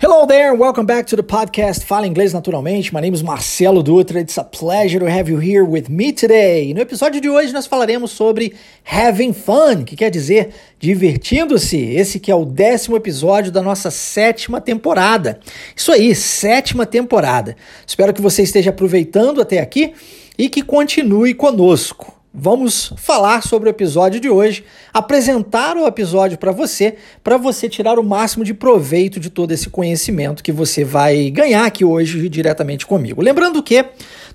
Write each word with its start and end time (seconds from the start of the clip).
Hello 0.00 0.26
there, 0.26 0.54
welcome 0.54 0.86
back 0.86 1.08
to 1.08 1.16
the 1.16 1.24
podcast 1.24 1.84
Fala 1.84 2.06
Inglês 2.06 2.32
Naturalmente. 2.32 2.94
My 2.94 3.00
name 3.00 3.14
is 3.14 3.20
Marcelo 3.20 3.82
Dutra. 3.82 4.20
It's 4.20 4.38
a 4.38 4.44
pleasure 4.44 5.00
to 5.00 5.10
have 5.10 5.28
you 5.28 5.38
here 5.38 5.64
with 5.64 5.88
me 5.90 6.12
today. 6.12 6.72
No 6.72 6.80
episódio 6.80 7.20
de 7.20 7.28
hoje 7.28 7.52
nós 7.52 7.66
falaremos 7.66 8.12
sobre 8.12 8.54
having 8.84 9.32
fun, 9.32 9.82
que 9.84 9.96
quer 9.96 10.08
dizer 10.08 10.54
divertindo-se. 10.78 11.78
Esse 11.78 12.20
que 12.20 12.30
é 12.30 12.34
o 12.36 12.44
décimo 12.44 12.96
episódio 12.96 13.50
da 13.50 13.60
nossa 13.60 13.90
sétima 13.90 14.60
temporada. 14.60 15.40
Isso 15.74 15.90
aí, 15.90 16.14
sétima 16.14 16.86
temporada. 16.86 17.56
Espero 17.84 18.14
que 18.14 18.22
você 18.22 18.44
esteja 18.44 18.70
aproveitando 18.70 19.40
até 19.40 19.58
aqui 19.58 19.94
e 20.38 20.48
que 20.48 20.62
continue 20.62 21.34
conosco 21.34 22.17
vamos 22.32 22.92
falar 22.96 23.42
sobre 23.42 23.68
o 23.68 23.70
episódio 23.70 24.20
de 24.20 24.28
hoje, 24.28 24.64
apresentar 24.92 25.76
o 25.76 25.86
episódio 25.86 26.36
para 26.36 26.52
você, 26.52 26.96
para 27.24 27.36
você 27.36 27.68
tirar 27.68 27.98
o 27.98 28.04
máximo 28.04 28.44
de 28.44 28.52
proveito 28.52 29.18
de 29.18 29.30
todo 29.30 29.50
esse 29.52 29.70
conhecimento 29.70 30.42
que 30.42 30.52
você 30.52 30.84
vai 30.84 31.30
ganhar 31.30 31.64
aqui 31.64 31.84
hoje 31.84 32.28
diretamente 32.28 32.86
comigo. 32.86 33.22
Lembrando 33.22 33.62
que 33.62 33.84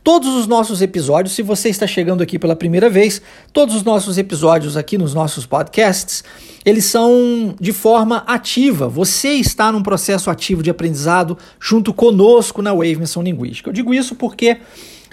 todos 0.04 0.30
os 0.30 0.48
nossos 0.48 0.82
episódios, 0.82 1.36
se 1.36 1.42
você 1.42 1.70
está 1.70 1.86
chegando 1.86 2.24
aqui 2.24 2.40
pela 2.40 2.56
primeira 2.56 2.90
vez, 2.90 3.22
todos 3.54 3.76
os 3.76 3.84
nossos 3.84 4.18
episódios 4.18 4.76
aqui 4.76 4.98
nos 4.98 5.14
nossos 5.14 5.46
podcasts, 5.46 6.24
eles 6.66 6.86
são 6.86 7.56
de 7.60 7.72
forma 7.72 8.24
ativa. 8.26 8.88
Você 8.88 9.30
está 9.34 9.72
num 9.72 9.84
processo 9.84 10.30
ativo 10.30 10.64
de 10.64 10.70
aprendizado 10.70 11.38
junto 11.60 11.94
conosco 11.94 12.62
na 12.62 12.74
Wave 12.74 12.98
Missão 12.98 13.22
Linguística. 13.22 13.70
Eu 13.70 13.74
digo 13.74 13.94
isso 13.94 14.16
porque 14.16 14.58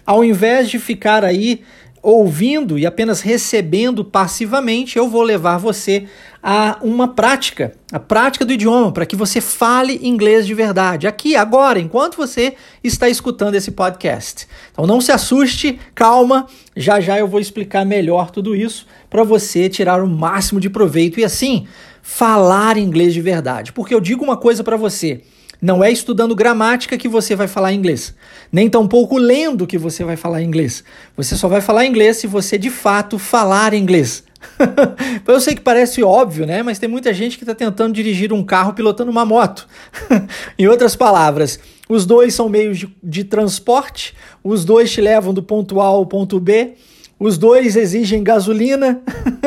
ao 0.07 0.25
invés 0.25 0.69
de 0.69 0.79
ficar 0.79 1.25
aí 1.25 1.63
ouvindo 2.03 2.79
e 2.79 2.87
apenas 2.87 3.21
recebendo 3.21 4.05
passivamente, 4.05 4.97
eu 4.97 5.09
vou 5.09 5.23
levar 5.23 5.59
você 5.59 6.07
a 6.43 6.79
uma 6.81 7.09
prática, 7.09 7.75
a 7.93 7.99
prática 7.99 8.45
do 8.45 8.53
idioma, 8.53 8.91
para 8.91 9.05
que 9.05 9.15
você 9.15 9.41
fale 9.41 10.01
inglês 10.03 10.47
de 10.47 10.55
verdade, 10.55 11.07
aqui, 11.07 11.37
agora, 11.37 11.79
enquanto 11.79 12.17
você 12.17 12.55
está 12.83 13.09
escutando 13.09 13.55
esse 13.55 13.71
podcast. 13.71 14.49
Então 14.73 14.87
não 14.87 15.01
se 15.01 15.13
assuste, 15.13 15.79
calma, 15.95 16.47
já 16.75 17.01
já 17.01 17.19
eu 17.19 17.29
vou 17.29 17.41
explicar 17.41 17.85
melhor 17.85 18.31
tudo 18.31 18.57
isso 18.57 18.87
para 19.11 19.23
você 19.23 19.69
tirar 19.69 20.03
o 20.03 20.09
máximo 20.09 20.59
de 20.59 20.71
proveito 20.71 21.21
e 21.21 21.25
assim 21.25 21.67
falar 22.03 22.79
inglês 22.79 23.13
de 23.13 23.21
verdade. 23.21 23.73
Porque 23.73 23.95
eu 23.95 24.01
digo 24.01 24.25
uma 24.25 24.37
coisa 24.37 24.65
para 24.65 24.77
você. 24.77 25.23
Não 25.61 25.85
é 25.85 25.91
estudando 25.93 26.35
gramática 26.35 26.97
que 26.97 27.09
você 27.09 27.37
vai 27.37 27.47
falar 27.47 27.73
inglês, 27.73 28.15
nem 28.51 28.71
tampouco 28.71 29.19
lendo 29.19 29.67
que 29.67 29.77
você 29.77 30.03
vai 30.05 30.17
falar 30.17 30.43
inglês. 30.43 30.83
Você 31.17 31.37
só 31.37 31.49
vai 31.49 31.61
falar 31.61 31.85
inglês 31.85 32.17
se 32.17 32.27
você 32.27 32.57
de 32.57 32.71
fato 32.71 33.19
falar 33.19 33.75
inglês. 33.75 34.25
Eu 35.27 35.41
sei 35.41 35.55
que 35.55 35.61
parece 35.61 36.03
óbvio, 36.03 36.47
né? 36.47 36.63
Mas 36.63 36.79
tem 36.79 36.89
muita 36.89 37.13
gente 37.13 37.37
que 37.37 37.45
está 37.45 37.55
tentando 37.55 37.93
dirigir 37.93 38.33
um 38.33 38.43
carro 38.43 38.73
pilotando 38.73 39.11
uma 39.11 39.25
moto. 39.25 39.69
em 40.59 40.67
outras 40.67 40.97
palavras, 40.97 41.61
os 41.89 42.07
dois 42.07 42.35
são 42.35 42.49
meios 42.49 42.79
de, 42.79 42.97
de 43.03 43.25
transporte, 43.25 44.15
os 44.43 44.65
dois 44.65 44.91
te 44.91 45.01
levam 45.01 45.35
do 45.35 45.43
ponto 45.43 45.81
A 45.81 45.87
ao 45.87 46.07
ponto 46.07 46.41
B. 46.41 46.75
Os 47.19 47.37
dois 47.37 47.77
exigem 47.77 48.25
gasolina, 48.25 49.03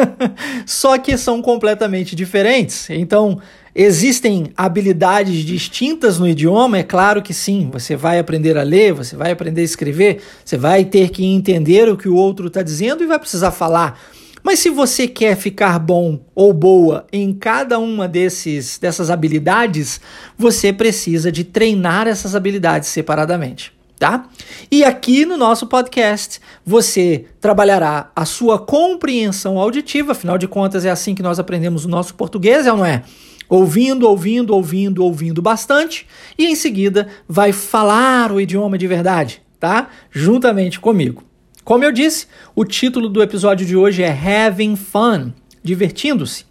só 0.63 0.95
que 0.99 1.17
são 1.17 1.41
completamente 1.41 2.15
diferentes. 2.15 2.87
Então, 2.91 3.39
Existem 3.75 4.51
habilidades 4.55 5.43
distintas 5.43 6.19
no 6.19 6.27
idioma? 6.27 6.77
É 6.77 6.83
claro 6.83 7.23
que 7.23 7.33
sim. 7.33 7.69
Você 7.71 7.95
vai 7.95 8.19
aprender 8.19 8.55
a 8.55 8.61
ler, 8.63 8.93
você 8.93 9.15
vai 9.15 9.31
aprender 9.31 9.61
a 9.61 9.65
escrever, 9.65 10.21
você 10.45 10.57
vai 10.57 10.85
ter 10.85 11.09
que 11.09 11.25
entender 11.25 11.89
o 11.89 11.97
que 11.97 12.07
o 12.07 12.15
outro 12.15 12.47
está 12.47 12.61
dizendo 12.61 13.03
e 13.03 13.07
vai 13.07 13.17
precisar 13.17 13.49
falar. 13.51 13.99
Mas 14.43 14.59
se 14.59 14.69
você 14.69 15.07
quer 15.07 15.37
ficar 15.37 15.79
bom 15.79 16.19
ou 16.35 16.53
boa 16.53 17.07
em 17.11 17.33
cada 17.33 17.79
uma 17.79 18.07
desses, 18.07 18.77
dessas 18.77 19.09
habilidades, 19.09 20.01
você 20.37 20.73
precisa 20.73 21.31
de 21.31 21.43
treinar 21.45 22.07
essas 22.07 22.35
habilidades 22.35 22.89
separadamente. 22.89 23.71
Tá? 23.97 24.27
E 24.69 24.83
aqui 24.83 25.25
no 25.25 25.37
nosso 25.37 25.65
podcast 25.65 26.41
você 26.65 27.25
trabalhará 27.39 28.11
a 28.13 28.25
sua 28.25 28.59
compreensão 28.59 29.57
auditiva, 29.57 30.11
afinal 30.11 30.37
de 30.37 30.45
contas 30.45 30.83
é 30.83 30.89
assim 30.89 31.15
que 31.15 31.23
nós 31.23 31.39
aprendemos 31.39 31.85
o 31.85 31.89
nosso 31.89 32.13
português, 32.13 32.67
é 32.67 32.71
ou 32.71 32.79
não 32.79 32.85
é? 32.85 33.03
Ouvindo, 33.49 34.07
ouvindo, 34.07 34.53
ouvindo, 34.53 35.03
ouvindo 35.03 35.41
bastante 35.41 36.07
e 36.37 36.45
em 36.45 36.55
seguida 36.55 37.07
vai 37.27 37.51
falar 37.51 38.31
o 38.31 38.39
idioma 38.39 38.77
de 38.77 38.87
verdade, 38.87 39.41
tá? 39.59 39.89
Juntamente 40.11 40.79
comigo. 40.79 41.23
Como 41.63 41.83
eu 41.83 41.91
disse, 41.91 42.27
o 42.55 42.65
título 42.65 43.07
do 43.07 43.23
episódio 43.23 43.65
de 43.65 43.75
hoje 43.75 44.03
é 44.03 44.09
Having 44.11 44.75
Fun, 44.75 45.31
divertindo-se. 45.63 46.45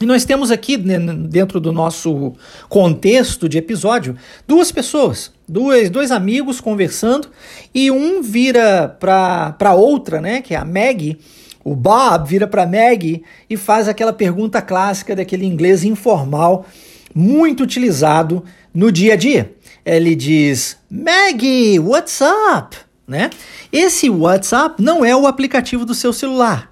E 0.00 0.06
nós 0.06 0.24
temos 0.24 0.50
aqui, 0.50 0.76
né, 0.76 0.98
dentro 0.98 1.60
do 1.60 1.70
nosso 1.70 2.32
contexto 2.68 3.48
de 3.48 3.56
episódio, 3.56 4.16
duas 4.48 4.72
pessoas, 4.72 5.32
dois, 5.48 5.90
dois 5.90 6.10
amigos 6.10 6.60
conversando, 6.60 7.28
e 7.72 7.88
um 7.88 8.20
vira 8.20 8.88
para 8.98 9.74
outra, 9.74 10.20
né, 10.20 10.42
que 10.42 10.54
é 10.54 10.56
a 10.56 10.64
Maggie, 10.64 11.20
o 11.64 11.74
Bob 11.74 12.28
vira 12.28 12.46
para 12.46 12.66
Maggie 12.66 13.22
e 13.48 13.56
faz 13.56 13.88
aquela 13.88 14.12
pergunta 14.12 14.60
clássica 14.60 15.14
daquele 15.14 15.46
inglês 15.46 15.84
informal, 15.84 16.66
muito 17.14 17.62
utilizado 17.62 18.44
no 18.74 18.90
dia 18.90 19.14
a 19.14 19.16
dia. 19.16 19.52
Ele 19.84 20.14
diz: 20.14 20.76
Maggie, 20.90 21.78
what's 21.78 22.20
up? 22.20 22.76
Né? 23.06 23.30
Esse 23.72 24.08
WhatsApp 24.08 24.82
não 24.82 25.04
é 25.04 25.14
o 25.14 25.26
aplicativo 25.26 25.84
do 25.84 25.94
seu 25.94 26.12
celular, 26.12 26.70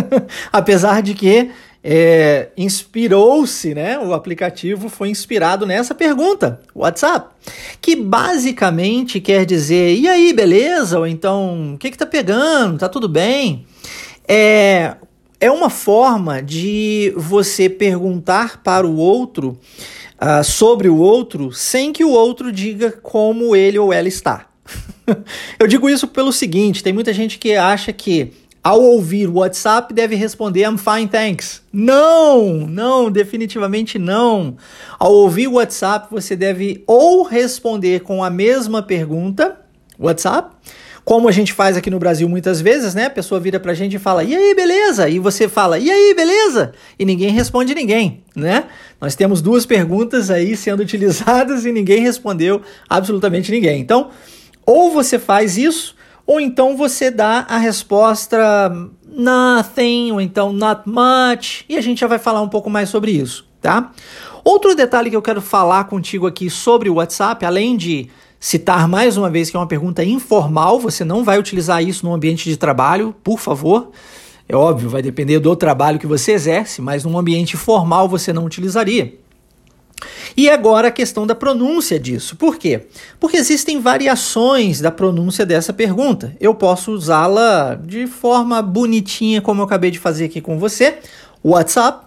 apesar 0.52 1.02
de 1.02 1.12
que 1.12 1.50
é, 1.84 2.50
inspirou-se, 2.56 3.74
né? 3.74 3.98
O 3.98 4.14
aplicativo 4.14 4.88
foi 4.88 5.08
inspirado 5.08 5.66
nessa 5.66 5.94
pergunta, 5.94 6.60
WhatsApp, 6.74 7.34
que 7.80 7.96
basicamente 7.96 9.20
quer 9.20 9.44
dizer: 9.44 9.96
e 9.96 10.06
aí, 10.06 10.32
beleza? 10.32 10.98
Ou 10.98 11.06
então, 11.06 11.74
o 11.74 11.78
que 11.78 11.90
que 11.90 11.98
tá 11.98 12.06
pegando? 12.06 12.78
Tá 12.78 12.88
tudo 12.88 13.08
bem? 13.08 13.66
É, 14.28 14.96
é 15.40 15.50
uma 15.50 15.70
forma 15.70 16.42
de 16.42 17.12
você 17.16 17.68
perguntar 17.68 18.62
para 18.62 18.86
o 18.86 18.96
outro 18.96 19.58
uh, 20.20 20.44
sobre 20.44 20.88
o 20.88 20.96
outro 20.96 21.52
sem 21.52 21.92
que 21.92 22.04
o 22.04 22.10
outro 22.10 22.52
diga 22.52 22.92
como 22.92 23.56
ele 23.56 23.78
ou 23.78 23.92
ela 23.92 24.08
está. 24.08 24.46
Eu 25.58 25.66
digo 25.66 25.90
isso 25.90 26.06
pelo 26.06 26.32
seguinte: 26.32 26.82
tem 26.82 26.92
muita 26.92 27.12
gente 27.12 27.38
que 27.38 27.54
acha 27.54 27.92
que 27.92 28.32
ao 28.62 28.80
ouvir 28.80 29.28
o 29.28 29.38
WhatsApp 29.38 29.92
deve 29.92 30.14
responder 30.14 30.62
I'm 30.62 30.78
fine, 30.78 31.08
thanks. 31.08 31.62
Não, 31.72 32.58
não, 32.68 33.10
definitivamente 33.10 33.98
não. 33.98 34.56
Ao 35.00 35.12
ouvir 35.12 35.48
o 35.48 35.54
WhatsApp, 35.54 36.06
você 36.08 36.36
deve 36.36 36.84
ou 36.86 37.24
responder 37.24 38.02
com 38.02 38.22
a 38.22 38.30
mesma 38.30 38.80
pergunta, 38.80 39.60
WhatsApp, 39.98 40.54
como 41.04 41.28
a 41.28 41.32
gente 41.32 41.52
faz 41.52 41.76
aqui 41.76 41.90
no 41.90 41.98
Brasil 41.98 42.28
muitas 42.28 42.60
vezes, 42.60 42.94
né? 42.94 43.06
A 43.06 43.10
pessoa 43.10 43.40
vira 43.40 43.58
pra 43.58 43.74
gente 43.74 43.96
e 43.96 43.98
fala, 43.98 44.22
e 44.22 44.34
aí, 44.34 44.54
beleza? 44.54 45.08
E 45.08 45.18
você 45.18 45.48
fala, 45.48 45.78
e 45.78 45.90
aí, 45.90 46.14
beleza? 46.14 46.72
E 46.98 47.04
ninguém 47.04 47.30
responde 47.30 47.74
ninguém, 47.74 48.22
né? 48.36 48.64
Nós 49.00 49.16
temos 49.16 49.42
duas 49.42 49.66
perguntas 49.66 50.30
aí 50.30 50.56
sendo 50.56 50.80
utilizadas 50.80 51.64
e 51.66 51.72
ninguém 51.72 52.02
respondeu 52.02 52.62
absolutamente 52.88 53.50
ninguém. 53.50 53.80
Então, 53.80 54.10
ou 54.64 54.92
você 54.92 55.18
faz 55.18 55.58
isso, 55.58 55.96
ou 56.24 56.40
então 56.40 56.76
você 56.76 57.10
dá 57.10 57.46
a 57.48 57.58
resposta 57.58 58.38
nothing, 59.08 60.12
ou 60.12 60.20
então 60.20 60.52
not 60.52 60.82
much, 60.86 61.64
e 61.68 61.76
a 61.76 61.80
gente 61.80 62.00
já 62.00 62.06
vai 62.06 62.18
falar 62.18 62.40
um 62.40 62.48
pouco 62.48 62.70
mais 62.70 62.88
sobre 62.88 63.10
isso, 63.10 63.44
tá? 63.60 63.90
Outro 64.44 64.74
detalhe 64.74 65.10
que 65.10 65.16
eu 65.16 65.22
quero 65.22 65.42
falar 65.42 65.84
contigo 65.84 66.26
aqui 66.26 66.48
sobre 66.48 66.88
o 66.88 66.94
WhatsApp, 66.94 67.44
além 67.44 67.76
de 67.76 68.08
citar 68.42 68.88
mais 68.88 69.16
uma 69.16 69.30
vez 69.30 69.48
que 69.48 69.56
é 69.56 69.60
uma 69.60 69.68
pergunta 69.68 70.02
informal, 70.02 70.80
você 70.80 71.04
não 71.04 71.22
vai 71.22 71.38
utilizar 71.38 71.80
isso 71.80 72.04
no 72.04 72.12
ambiente 72.12 72.50
de 72.50 72.56
trabalho, 72.56 73.14
por 73.22 73.38
favor. 73.38 73.92
É 74.48 74.56
óbvio, 74.56 74.90
vai 74.90 75.00
depender 75.00 75.38
do 75.38 75.54
trabalho 75.54 75.96
que 75.96 76.08
você 76.08 76.32
exerce, 76.32 76.82
mas 76.82 77.04
num 77.04 77.16
ambiente 77.16 77.56
formal 77.56 78.08
você 78.08 78.32
não 78.32 78.44
utilizaria. 78.44 79.16
E 80.36 80.50
agora 80.50 80.88
a 80.88 80.90
questão 80.90 81.24
da 81.24 81.36
pronúncia 81.36 82.00
disso. 82.00 82.34
Por 82.34 82.56
quê? 82.56 82.88
Porque 83.20 83.36
existem 83.36 83.78
variações 83.80 84.80
da 84.80 84.90
pronúncia 84.90 85.46
dessa 85.46 85.72
pergunta. 85.72 86.36
Eu 86.40 86.52
posso 86.52 86.90
usá-la 86.90 87.76
de 87.76 88.08
forma 88.08 88.60
bonitinha, 88.60 89.40
como 89.40 89.60
eu 89.60 89.66
acabei 89.66 89.92
de 89.92 90.00
fazer 90.00 90.24
aqui 90.24 90.40
com 90.40 90.58
você, 90.58 90.98
WhatsApp, 91.44 92.06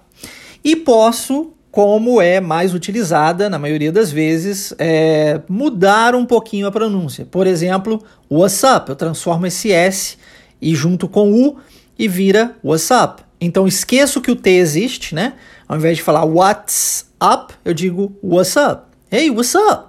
e 0.61 0.75
posso 0.75 1.54
como 1.75 2.21
é 2.21 2.39
mais 2.39 2.73
utilizada, 2.73 3.49
na 3.49 3.59
maioria 3.59 3.91
das 3.91 4.09
vezes, 4.09 4.73
é 4.79 5.41
mudar 5.49 6.15
um 6.15 6.25
pouquinho 6.25 6.67
a 6.67 6.71
pronúncia. 6.71 7.27
Por 7.29 7.45
exemplo, 7.45 8.01
WhatsApp, 8.29 8.89
eu 8.89 8.95
transformo 8.95 9.45
esse 9.45 9.73
S 9.73 10.17
e 10.61 10.73
junto 10.73 11.05
com 11.09 11.33
U 11.33 11.57
e 11.99 12.07
vira 12.07 12.55
WhatsApp. 12.63 13.23
Então 13.41 13.67
esqueço 13.67 14.21
que 14.21 14.31
o 14.31 14.37
T 14.37 14.51
existe, 14.51 15.13
né? 15.13 15.33
Ao 15.67 15.75
invés 15.75 15.97
de 15.97 16.03
falar 16.03 16.23
what's 16.23 17.07
up, 17.21 17.53
eu 17.65 17.73
digo 17.73 18.17
what's 18.23 18.55
up. 18.55 18.83
Hey, 19.11 19.29
what's 19.29 19.53
up? 19.53 19.87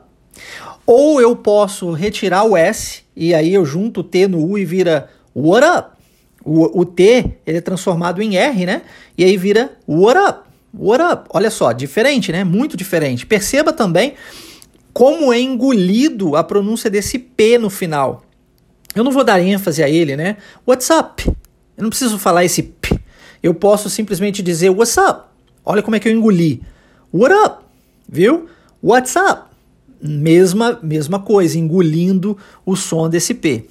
Ou 0.85 1.21
eu 1.21 1.37
posso 1.37 1.93
retirar 1.93 2.43
o 2.43 2.57
S 2.57 3.03
e 3.15 3.33
aí 3.33 3.55
eu 3.55 3.65
junto 3.65 4.01
o 4.01 4.03
T 4.03 4.27
no 4.27 4.45
U 4.45 4.59
e 4.59 4.65
vira 4.65 5.09
what 5.33 5.65
up. 5.65 5.91
O, 6.45 6.81
o 6.81 6.85
T 6.85 7.37
ele 7.47 7.59
é 7.59 7.61
transformado 7.61 8.21
em 8.21 8.37
R, 8.37 8.67
né? 8.67 8.83
E 9.17 9.23
aí 9.23 9.37
vira 9.37 9.71
what 9.87 10.19
up. 10.19 10.46
What 10.79 11.03
up? 11.03 11.29
Olha 11.31 11.51
só, 11.51 11.73
diferente, 11.73 12.31
né? 12.31 12.45
Muito 12.45 12.77
diferente. 12.77 13.25
Perceba 13.25 13.73
também 13.73 14.15
como 14.93 15.33
é 15.33 15.41
engolido 15.41 16.37
a 16.37 16.45
pronúncia 16.45 16.91
desse 16.91 17.19
P 17.19 17.59
no 17.59 17.71
final. 17.71 18.25
Eu 18.95 19.05
não 19.05 19.13
vou 19.13 19.25
dar 19.25 19.41
ênfase 19.41 19.83
a 19.83 19.89
ele, 19.89 20.17
né? 20.17 20.37
What's 20.67 20.89
up? 20.91 21.27
Eu 21.77 21.83
não 21.83 21.91
preciso 21.91 22.19
falar 22.19 22.45
esse 22.45 22.63
P. 22.63 22.99
Eu 23.43 23.55
posso 23.55 23.91
simplesmente 23.91 24.43
dizer 24.43 24.71
What's 24.71 24.97
up? 24.97 25.27
Olha 25.65 25.83
como 25.83 25.97
é 25.97 26.01
que 26.01 26.09
eu 26.09 26.13
engoli. 26.13 26.63
What 27.13 27.35
up? 27.35 27.65
Viu? 28.09 28.49
What's 28.83 29.17
up? 29.17 29.51
Mesma, 30.01 30.79
mesma 30.83 31.19
coisa, 31.19 31.59
engolindo 31.59 32.37
o 32.65 32.77
som 32.77 33.09
desse 33.09 33.35
P. 33.35 33.67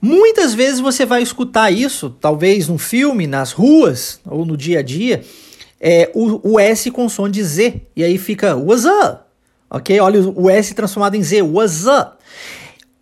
Muitas 0.00 0.54
vezes 0.54 0.80
você 0.80 1.06
vai 1.06 1.22
escutar 1.22 1.70
isso, 1.70 2.10
talvez 2.10 2.68
num 2.68 2.78
filme, 2.78 3.26
nas 3.26 3.52
ruas 3.52 4.20
ou 4.24 4.44
no 4.44 4.56
dia 4.56 4.80
a 4.80 4.82
dia, 4.82 5.22
é, 5.82 6.12
o, 6.14 6.52
o 6.52 6.60
S 6.60 6.88
com 6.92 7.08
som 7.08 7.28
de 7.28 7.42
Z. 7.42 7.82
E 7.96 8.04
aí 8.04 8.16
fica 8.16 8.54
What's 8.54 8.84
up? 8.84 9.24
Ok? 9.68 9.98
Olha 9.98 10.20
o 10.20 10.48
S 10.48 10.72
transformado 10.74 11.16
em 11.16 11.22
Z. 11.22 11.42
What's 11.42 11.84
up? 11.86 12.22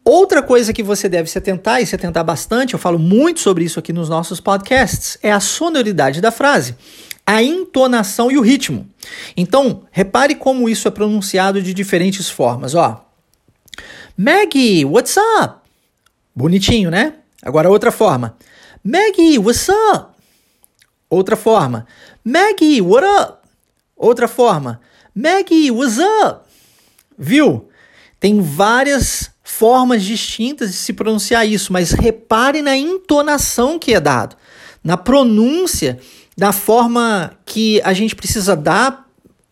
Outra 0.03 0.43
coisa 0.43 0.73
que 0.73 0.83
você 0.83 1.09
deve 1.09 1.29
se 1.29 1.37
atentar 1.37 1.83
e 1.83 1.87
se 1.87 1.95
atentar 1.95 2.25
bastante, 2.25 2.73
eu 2.73 2.81
falo 2.81 2.99
muito 2.99 3.41
sobre 3.41 3.65
isso 3.65 3.79
aqui 3.79 3.93
nos 3.93 4.09
nossos 4.09 4.41
podcasts, 4.41 5.19
é 5.23 5.31
a 5.31 5.39
sonoridade 5.39 6.23
da 6.23 6.31
frase, 6.31 6.75
a 7.27 7.43
entonação 7.43 8.31
e 8.31 8.39
o 8.39 8.41
ritmo. 8.41 8.89
Então, 9.37 9.83
repare 9.91 10.35
como 10.35 10.69
isso 10.69 10.89
é 10.89 10.91
pronunciado 10.91 11.63
de 11.63 11.75
diferentes 11.75 12.31
formas, 12.31 12.75
ó. 12.75 13.05
Maggie, 14.17 14.85
what's 14.85 15.17
up? 15.17 15.57
Bonitinho, 16.35 16.91
né? 16.91 17.15
Agora 17.43 17.69
outra 17.69 17.93
forma. 17.93 18.37
Maggie, 18.83 19.39
what's 19.39 19.69
up? 19.69 20.07
Outra 21.11 21.37
forma. 21.37 21.87
Maggie, 22.25 22.83
what 22.83 23.05
up? 23.05 23.39
Outra 23.97 24.29
forma. 24.29 24.81
Maggie, 25.15 25.71
what's 25.71 25.99
up? 25.99 26.43
Viu? 27.19 27.69
Tem 28.19 28.41
várias 28.41 29.31
formas 29.43 30.03
distintas 30.03 30.71
de 30.71 30.77
se 30.77 30.93
pronunciar 30.93 31.47
isso, 31.47 31.73
mas 31.73 31.93
repare 31.93 32.63
na 32.63 32.77
entonação 32.77 33.79
que 33.79 33.95
é 33.95 34.01
dado, 34.01 34.37
na 34.85 34.97
pronúncia, 34.97 35.99
da 36.37 36.53
forma 36.53 37.33
que 37.45 37.81
a 37.83 37.93
gente 37.93 38.15
precisa 38.15 38.55
dar 38.55 39.07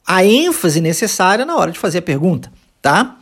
a 0.07 0.25
ênfase 0.25 0.81
necessária 0.81 1.45
na 1.45 1.57
hora 1.57 1.71
de 1.71 1.79
fazer 1.79 1.99
a 1.99 2.03
pergunta, 2.03 2.51
tá? 2.81 3.19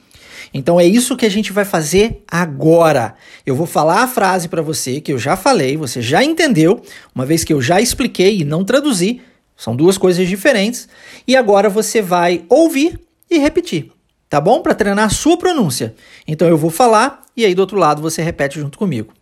Então 0.54 0.78
é 0.78 0.86
isso 0.86 1.16
que 1.16 1.26
a 1.26 1.30
gente 1.30 1.52
vai 1.52 1.64
fazer 1.64 2.22
agora. 2.28 3.16
Eu 3.44 3.56
vou 3.56 3.66
falar 3.66 4.02
a 4.02 4.08
frase 4.08 4.48
para 4.48 4.62
você 4.62 5.00
que 5.00 5.12
eu 5.12 5.18
já 5.18 5.36
falei, 5.36 5.76
você 5.76 6.00
já 6.00 6.22
entendeu, 6.22 6.80
uma 7.14 7.26
vez 7.26 7.42
que 7.42 7.52
eu 7.52 7.60
já 7.60 7.80
expliquei 7.80 8.40
e 8.40 8.44
não 8.44 8.64
traduzi, 8.64 9.20
são 9.56 9.74
duas 9.74 9.96
coisas 9.96 10.28
diferentes, 10.28 10.88
e 11.26 11.36
agora 11.36 11.68
você 11.68 12.02
vai 12.02 12.44
ouvir 12.48 13.00
e 13.30 13.38
repetir 13.38 13.96
tá 14.28 14.40
bom? 14.40 14.60
Para 14.60 14.74
treinar 14.74 15.06
a 15.06 15.10
sua 15.10 15.36
pronúncia. 15.36 15.94
Então 16.26 16.48
eu 16.48 16.56
vou 16.56 16.70
falar 16.70 17.24
e 17.36 17.44
aí 17.44 17.54
do 17.54 17.60
outro 17.60 17.78
lado 17.78 18.02
você 18.02 18.22
repete 18.22 18.58
junto 18.58 18.78
comigo. 18.78 19.12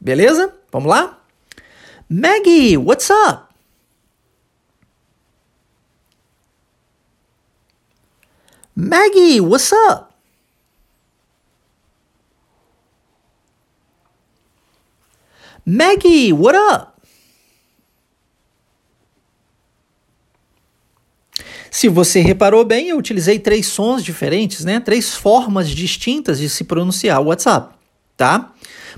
Beleza? 0.00 0.54
Vamos 0.70 0.88
lá? 0.88 1.18
Maggie, 2.08 2.76
what's 2.76 3.10
up? 3.10 3.54
Maggie, 8.76 9.40
what's 9.40 9.72
up? 9.72 10.12
Maggie, 15.64 16.32
what 16.32 16.56
up? 16.56 16.93
Se 21.74 21.88
você 21.88 22.20
reparou 22.20 22.64
bem, 22.64 22.90
eu 22.90 22.96
utilizei 22.96 23.36
três 23.36 23.66
sons 23.66 24.04
diferentes, 24.04 24.64
né? 24.64 24.78
Três 24.78 25.16
formas 25.16 25.68
distintas 25.68 26.38
de 26.38 26.48
se 26.48 26.62
pronunciar 26.62 27.20
o 27.20 27.24
WhatsApp, 27.24 27.74
tá? 28.16 28.52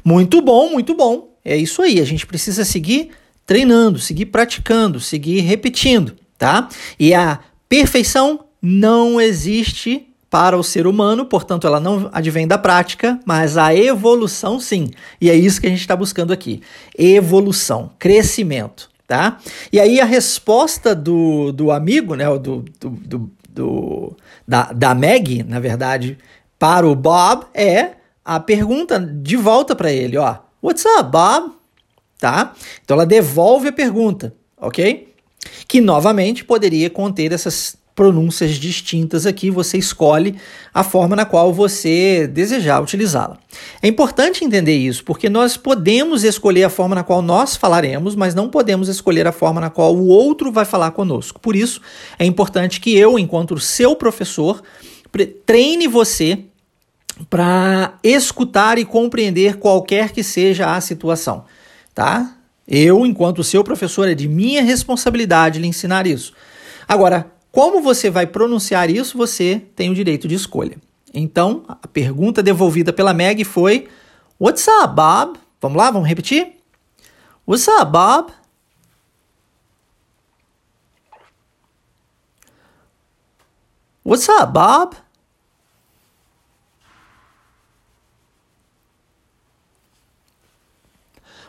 Muito 0.05 0.43
bom, 0.43 0.69
muito 0.69 0.94
bom. 0.94 1.34
É 1.43 1.56
isso 1.56 1.81
aí. 1.81 1.99
A 2.02 2.05
gente 2.05 2.26
precisa 2.26 2.67
seguir 2.67 3.12
treinando, 3.46 3.99
seguir 3.99 4.26
praticando, 4.26 5.00
seguir 5.00 5.40
repetindo, 5.40 6.17
tá? 6.37 6.69
E 7.00 7.14
a 7.14 7.38
perfeição 7.67 8.44
não 8.61 9.19
existe 9.19 10.08
para 10.29 10.55
o 10.55 10.62
ser 10.62 10.87
humano, 10.87 11.25
portanto, 11.25 11.67
ela 11.67 11.81
não 11.81 12.11
advém 12.12 12.46
da 12.46 12.58
prática, 12.58 13.19
mas 13.25 13.56
a 13.56 13.75
evolução 13.75 14.61
sim. 14.61 14.90
E 15.19 15.31
é 15.31 15.34
isso 15.34 15.62
que 15.62 15.67
a 15.67 15.70
gente 15.70 15.81
está 15.81 15.96
buscando 15.96 16.31
aqui: 16.31 16.61
evolução, 16.99 17.93
crescimento 17.99 18.94
tá? 19.06 19.38
E 19.73 19.79
aí 19.81 20.00
a 20.00 20.05
resposta 20.05 20.94
do, 20.94 21.53
do 21.53 21.70
amigo, 21.70 22.14
né, 22.14 22.26
do, 22.38 22.64
do, 22.81 22.91
do, 22.91 23.31
do 23.49 24.17
da, 24.47 24.73
da 24.73 24.94
Meg, 24.94 25.43
na 25.44 25.61
verdade, 25.61 26.19
para 26.58 26.87
o 26.87 26.94
Bob 26.94 27.47
é 27.55 27.93
a 28.25 28.41
pergunta 28.41 28.99
de 28.99 29.37
volta 29.37 29.76
para 29.76 29.93
ele, 29.93 30.17
ó. 30.17 30.37
What's 30.62 30.85
up, 30.85 31.11
Bob? 31.11 31.53
Tá? 32.19 32.55
Então 32.82 32.97
ela 32.97 33.06
devolve 33.06 33.69
a 33.69 33.73
pergunta, 33.73 34.35
ok? 34.56 35.14
Que 35.69 35.81
novamente 35.81 36.44
poderia 36.44 36.91
conter 36.91 37.32
essas 37.32 37.76
pronúncias 37.96 38.56
distintas 38.56 39.25
aqui, 39.25 39.50
você 39.50 39.78
escolhe 39.78 40.37
a 40.72 40.84
forma 40.84 41.16
na 41.16 41.25
qual 41.25 41.50
você 41.50 42.26
desejar 42.26 42.82
utilizá-la. 42.82 43.38
É 43.81 43.88
importante 43.88 44.44
entender 44.44 44.76
isso, 44.76 45.02
porque 45.02 45.31
nós 45.31 45.56
podemos 45.56 46.22
escolher 46.22 46.64
a 46.64 46.70
forma 46.70 46.94
na 46.94 47.02
qual 47.02 47.22
nós 47.22 47.56
falaremos, 47.56 48.14
mas 48.14 48.34
não 48.34 48.50
podemos 48.50 48.88
escolher 48.88 49.26
a 49.26 49.32
forma 49.32 49.62
na 49.62 49.70
qual 49.70 49.96
o 49.96 50.08
outro 50.08 50.52
vai 50.52 50.66
falar 50.66 50.90
conosco. 50.90 51.40
Por 51.40 51.56
isso, 51.56 51.81
é 52.19 52.26
importante 52.26 52.82
que 52.82 52.94
eu, 52.94 53.19
enquanto 53.19 53.58
seu 53.58 53.96
professor, 53.96 54.62
treine 55.46 55.88
você 55.88 56.40
para 57.31 57.94
escutar 58.04 58.78
e 58.78 58.84
compreender 58.84 59.56
qualquer 59.56 60.12
que 60.12 60.22
seja 60.22 60.76
a 60.76 60.81
situação, 60.82 61.46
tá? 61.94 62.37
Eu, 62.69 63.06
enquanto 63.06 63.43
seu 63.43 63.64
professor, 63.64 64.06
é 64.06 64.14
de 64.14 64.28
minha 64.28 64.62
responsabilidade 64.62 65.58
lhe 65.58 65.66
ensinar 65.66 66.06
isso. 66.06 66.34
Agora, 66.87 67.31
como 67.56 67.81
você 67.81 68.11
vai 68.11 68.26
pronunciar 68.26 68.91
isso, 68.91 69.17
você 69.17 69.58
tem 69.75 69.88
o 69.88 69.94
direito 69.94 70.29
de 70.29 70.35
escolha. 70.35 70.76
Então, 71.14 71.64
a 71.67 71.88
pergunta 71.88 72.43
devolvida 72.43 72.93
pela 72.93 73.14
Meg 73.14 73.44
foi: 73.44 73.88
What's 74.38 74.69
up, 74.69 74.94
Bob? 74.94 75.38
Vamos 75.58 75.79
lá, 75.79 75.91
vamos 75.91 76.06
repetir? 76.06 76.53
What's 77.49 77.67
up, 77.67 77.91
Bob? 77.91 78.31
What's 84.05 84.29
up, 84.29 84.53
Bob? 84.53 84.94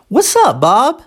What's 0.10 0.34
up, 0.38 0.58
Bob? 0.58 1.07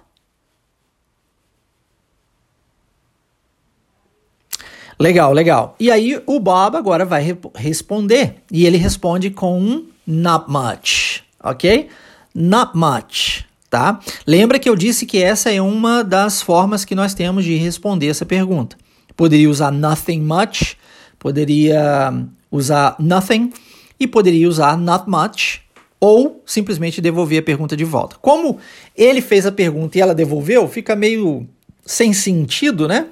Legal, 5.01 5.33
legal. 5.33 5.75
E 5.81 5.91
aí 5.91 6.23
o 6.27 6.39
Bob 6.39 6.77
agora 6.77 7.07
vai 7.07 7.23
re 7.23 7.35
responder 7.55 8.35
e 8.53 8.67
ele 8.67 8.77
responde 8.77 9.31
com 9.31 9.59
um 9.59 9.87
not 10.07 10.45
much, 10.47 11.23
ok? 11.43 11.89
Not 12.35 12.73
much, 12.77 13.47
tá? 13.71 13.99
Lembra 14.27 14.59
que 14.59 14.69
eu 14.69 14.77
disse 14.77 15.07
que 15.07 15.17
essa 15.23 15.51
é 15.51 15.63
uma 15.63 16.05
das 16.05 16.43
formas 16.43 16.85
que 16.85 16.95
nós 16.95 17.15
temos 17.15 17.47
de 17.47 17.57
responder 17.57 18.09
essa 18.09 18.27
pergunta. 18.27 18.77
Poderia 19.17 19.49
usar 19.49 19.73
nothing 19.73 20.21
much, 20.21 20.77
poderia 21.19 22.13
usar 22.53 22.95
nothing 22.99 23.55
e 23.99 24.07
poderia 24.07 24.47
usar 24.47 24.77
not 24.77 25.09
much 25.09 25.63
ou 25.99 26.43
simplesmente 26.45 27.01
devolver 27.01 27.39
a 27.39 27.43
pergunta 27.43 27.75
de 27.75 27.85
volta. 27.85 28.17
Como 28.21 28.59
ele 28.95 29.23
fez 29.23 29.47
a 29.47 29.53
pergunta 29.53 29.97
e 29.97 30.03
ela 30.03 30.15
devolveu, 30.15 30.69
fica 30.69 30.95
meio 30.95 31.49
sem 31.87 32.13
sentido, 32.13 32.87
né? 32.87 33.07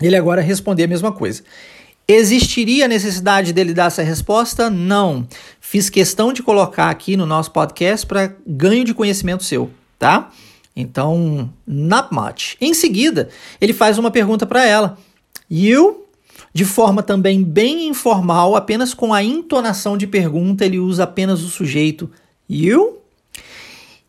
Ele 0.00 0.16
agora 0.16 0.40
responder 0.40 0.84
a 0.84 0.88
mesma 0.88 1.12
coisa. 1.12 1.42
Existiria 2.06 2.86
a 2.86 2.88
necessidade 2.88 3.52
dele 3.52 3.74
dar 3.74 3.86
essa 3.86 4.02
resposta? 4.02 4.70
Não. 4.70 5.26
Fiz 5.60 5.90
questão 5.90 6.32
de 6.32 6.42
colocar 6.42 6.88
aqui 6.88 7.16
no 7.16 7.26
nosso 7.26 7.50
podcast 7.50 8.06
para 8.06 8.34
ganho 8.46 8.84
de 8.84 8.94
conhecimento 8.94 9.44
seu, 9.44 9.70
tá? 9.98 10.30
Então, 10.74 11.52
not 11.66 12.08
much. 12.10 12.56
Em 12.60 12.72
seguida, 12.72 13.28
ele 13.60 13.74
faz 13.74 13.98
uma 13.98 14.10
pergunta 14.10 14.46
para 14.46 14.64
ela. 14.64 14.96
You, 15.50 16.06
de 16.54 16.64
forma 16.64 17.02
também 17.02 17.42
bem 17.42 17.88
informal, 17.88 18.56
apenas 18.56 18.94
com 18.94 19.12
a 19.12 19.22
entonação 19.22 19.98
de 19.98 20.06
pergunta, 20.06 20.64
ele 20.64 20.78
usa 20.78 21.04
apenas 21.04 21.42
o 21.42 21.48
sujeito 21.48 22.10
you. 22.48 22.98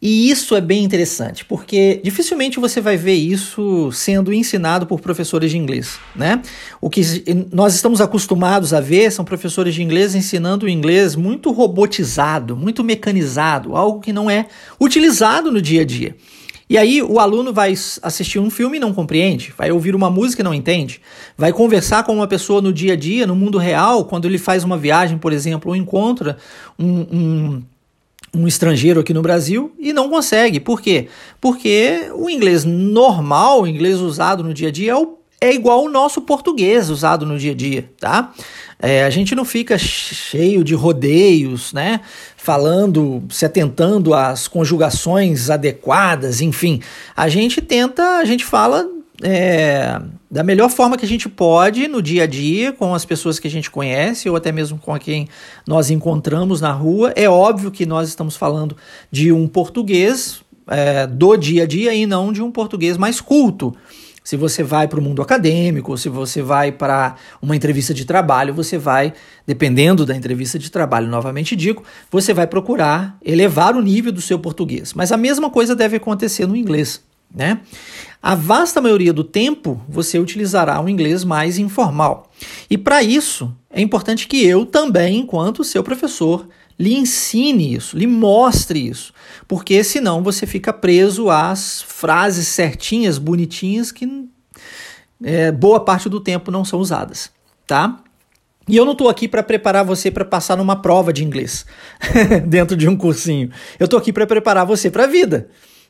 E 0.01 0.29
isso 0.29 0.56
é 0.56 0.62
bem 0.62 0.82
interessante, 0.86 1.44
porque 1.44 2.00
dificilmente 2.01 2.58
você 2.58 2.79
vai 2.79 2.96
ver 2.96 3.15
isso 3.15 3.91
sendo 3.91 4.32
ensinado 4.32 4.88
por 4.88 5.01
professores 5.01 5.51
de 5.51 5.58
inglês, 5.58 6.00
né? 6.15 6.41
O 6.79 6.89
que 6.89 7.01
nós 7.51 7.75
estamos 7.75 8.00
acostumados 8.00 8.74
a 8.74 8.79
ver 8.79 9.12
são 9.12 9.25
professores 9.25 9.75
de 9.75 9.84
inglês 9.84 10.15
ensinando 10.15 10.65
o 10.65 10.70
inglês 10.70 11.18
muito 11.18 11.51
robotizado, 11.51 12.56
muito 12.56 12.82
mecanizado, 12.82 13.75
algo 13.75 14.00
que 14.00 14.13
não 14.13 14.29
é 14.29 14.46
utilizado 14.79 15.51
no 15.51 15.62
dia 15.62 15.82
a 15.82 15.86
dia. 15.86 16.15
E 16.70 16.77
aí 16.77 17.01
o 17.01 17.20
aluno 17.20 17.51
vai 17.51 17.74
assistir 18.01 18.39
um 18.39 18.50
filme 18.50 18.77
e 18.77 18.79
não 18.79 18.94
compreende, 18.94 19.53
vai 19.58 19.70
ouvir 19.70 19.96
uma 19.96 20.10
música 20.10 20.41
e 20.41 20.46
não 20.46 20.53
entende, 20.53 21.01
vai 21.36 21.51
conversar 21.51 22.03
com 22.03 22.13
uma 22.13 22.27
pessoa 22.27 22.62
no 22.62 22.72
dia 22.72 22.94
a 22.94 22.96
dia, 22.96 23.27
no 23.27 23.36
mundo 23.36 23.58
real, 23.58 24.06
quando 24.06 24.25
ele 24.25 24.38
faz 24.38 24.63
uma 24.63 24.77
viagem, 24.77 25.18
por 25.18 25.34
exemplo, 25.34 25.72
ou 25.72 25.75
encontra 25.75 26.38
um, 26.77 27.00
um 27.12 27.63
um 28.33 28.48
estrangeiro 28.48 29.00
aqui 29.00 29.13
no 29.13 29.21
Brasil 29.21 29.71
e 29.79 29.91
não 29.93 30.09
consegue. 30.09 30.59
Por 30.59 30.81
quê? 30.81 31.07
Porque 31.39 32.09
o 32.13 32.29
inglês 32.29 32.65
normal, 32.65 33.63
o 33.63 33.67
inglês 33.67 34.00
usado 34.00 34.43
no 34.43 34.53
dia 34.53 34.69
a 34.69 34.71
dia, 34.71 34.91
é, 34.91 34.95
o, 34.95 35.17
é 35.41 35.53
igual 35.53 35.79
ao 35.79 35.89
nosso 35.89 36.21
português 36.21 36.89
usado 36.89 37.25
no 37.25 37.38
dia 37.38 37.51
a 37.51 37.55
dia, 37.55 37.89
tá? 38.00 38.33
É, 38.81 39.03
a 39.03 39.09
gente 39.09 39.36
não 39.36 39.43
fica 39.43 39.77
cheio 39.77 40.63
de 40.63 40.74
rodeios, 40.74 41.74
né? 41.74 42.01
Falando, 42.38 43.24
se 43.29 43.45
atentando 43.45 44.13
às 44.13 44.48
conjugações 44.48 45.50
adequadas, 45.50 46.39
enfim. 46.39 46.81
A 47.15 47.27
gente 47.27 47.62
tenta, 47.62 48.19
a 48.19 48.25
gente 48.25 48.45
fala 48.45 48.88
é, 49.21 50.00
da 50.29 50.43
melhor 50.43 50.69
forma 50.69 50.98
que 50.98 51.05
a 51.05 51.07
gente 51.07 51.27
pode 51.27 51.88
no 51.88 52.01
dia 52.01 52.24
a 52.24 52.27
dia, 52.27 52.71
com 52.71 52.93
as 52.93 53.03
pessoas 53.03 53.39
que 53.39 53.48
a 53.48 53.51
gente 53.51 53.71
conhece 53.71 54.29
ou 54.29 54.36
até 54.36 54.51
mesmo 54.51 54.77
com 54.77 54.98
quem 55.00 55.27
nós 55.65 55.89
encontramos 55.89 56.62
na 56.62 56.71
rua. 56.71 57.12
É 57.15 57.27
óbvio 57.27 57.71
que 57.71 57.86
nós 57.86 58.07
estamos 58.09 58.36
falando 58.36 58.77
de 59.12 59.31
um 59.31 59.48
português 59.48 60.41
é, 60.67 61.07
do 61.07 61.36
dia 61.36 61.63
a 61.63 61.65
dia 61.65 61.93
e 61.93 62.05
não 62.05 62.31
de 62.31 62.43
um 62.43 62.51
português 62.51 62.95
mais 62.95 63.19
culto. 63.19 63.75
Se 64.24 64.38
você 64.38 64.62
vai 64.62 64.88
para 64.88 65.00
o 65.00 65.01
mundo 65.01 65.24
acadêmico, 65.24 65.98
se 65.98 66.07
você 66.07 66.43
vai 66.43 66.71
para 66.71 67.15
uma 67.41 67.55
entrevista 67.55 67.95
de 67.95 68.05
trabalho, 68.05 68.53
você 68.53 68.77
vai, 68.77 69.12
dependendo 69.48 70.05
da 70.05 70.15
entrevista 70.15 70.59
de 70.59 70.69
trabalho, 70.69 71.07
novamente 71.07 71.55
digo, 71.55 71.83
você 72.12 72.31
vai 72.31 72.45
procurar 72.45 73.17
elevar 73.25 73.75
o 73.75 73.81
nível 73.81 74.12
do 74.12 74.21
seu 74.21 74.38
português. 74.38 74.93
Mas 74.93 75.12
a 75.12 75.17
mesma 75.17 75.50
coisa 75.50 75.75
deve 75.75 75.98
acontecer 75.98 76.45
no 76.45 76.55
inglês. 76.55 77.01
Né? 77.33 77.62
A 78.21 78.36
vasta 78.36 78.81
maioria 78.81 79.13
do 79.13 79.24
tempo 79.24 79.81
você 79.88 80.17
utilizará 80.17 80.81
um 80.81 80.89
inglês 80.89 81.24
mais 81.24 81.57
informal. 81.57 82.31
E 82.69 82.77
para 82.77 83.03
isso 83.03 83.55
é 83.69 83.81
importante 83.81 84.27
que 84.27 84.43
eu 84.43 84.65
também, 84.65 85.19
enquanto 85.19 85.63
seu 85.63 85.83
professor, 85.83 86.48
lhe 86.77 86.93
ensine 86.93 87.75
isso, 87.75 87.98
lhe 87.98 88.07
mostre 88.07 88.88
isso, 88.88 89.13
porque 89.48 89.83
senão 89.83 90.24
você 90.24 90.48
fica 90.48 90.71
preso 90.71 91.29
às 91.29 91.81
frases 91.81 92.48
certinhas, 92.48 93.17
bonitinhas 93.17 93.91
que 93.91 94.07
é, 95.21 95.51
boa 95.51 95.81
parte 95.81 96.07
do 96.07 96.21
tempo 96.21 96.50
não 96.50 96.63
são 96.63 96.79
usadas, 96.79 97.29
tá? 97.67 98.01
E 98.67 98.77
eu 98.77 98.86
não 98.86 98.93
estou 98.93 99.09
aqui 99.09 99.27
para 99.27 99.43
preparar 99.43 99.83
você 99.83 100.12
para 100.12 100.24
passar 100.24 100.55
numa 100.55 100.75
prova 100.75 101.12
de 101.12 101.24
inglês 101.24 101.65
dentro 102.48 102.77
de 102.77 102.88
um 102.88 102.95
cursinho. 102.95 103.50
Eu 103.79 103.86
estou 103.86 104.00
aqui 104.00 104.13
para 104.13 104.27
preparar 104.27 104.65
você 104.65 104.91
para 104.91 105.05
a 105.05 105.07
vida. 105.07 105.50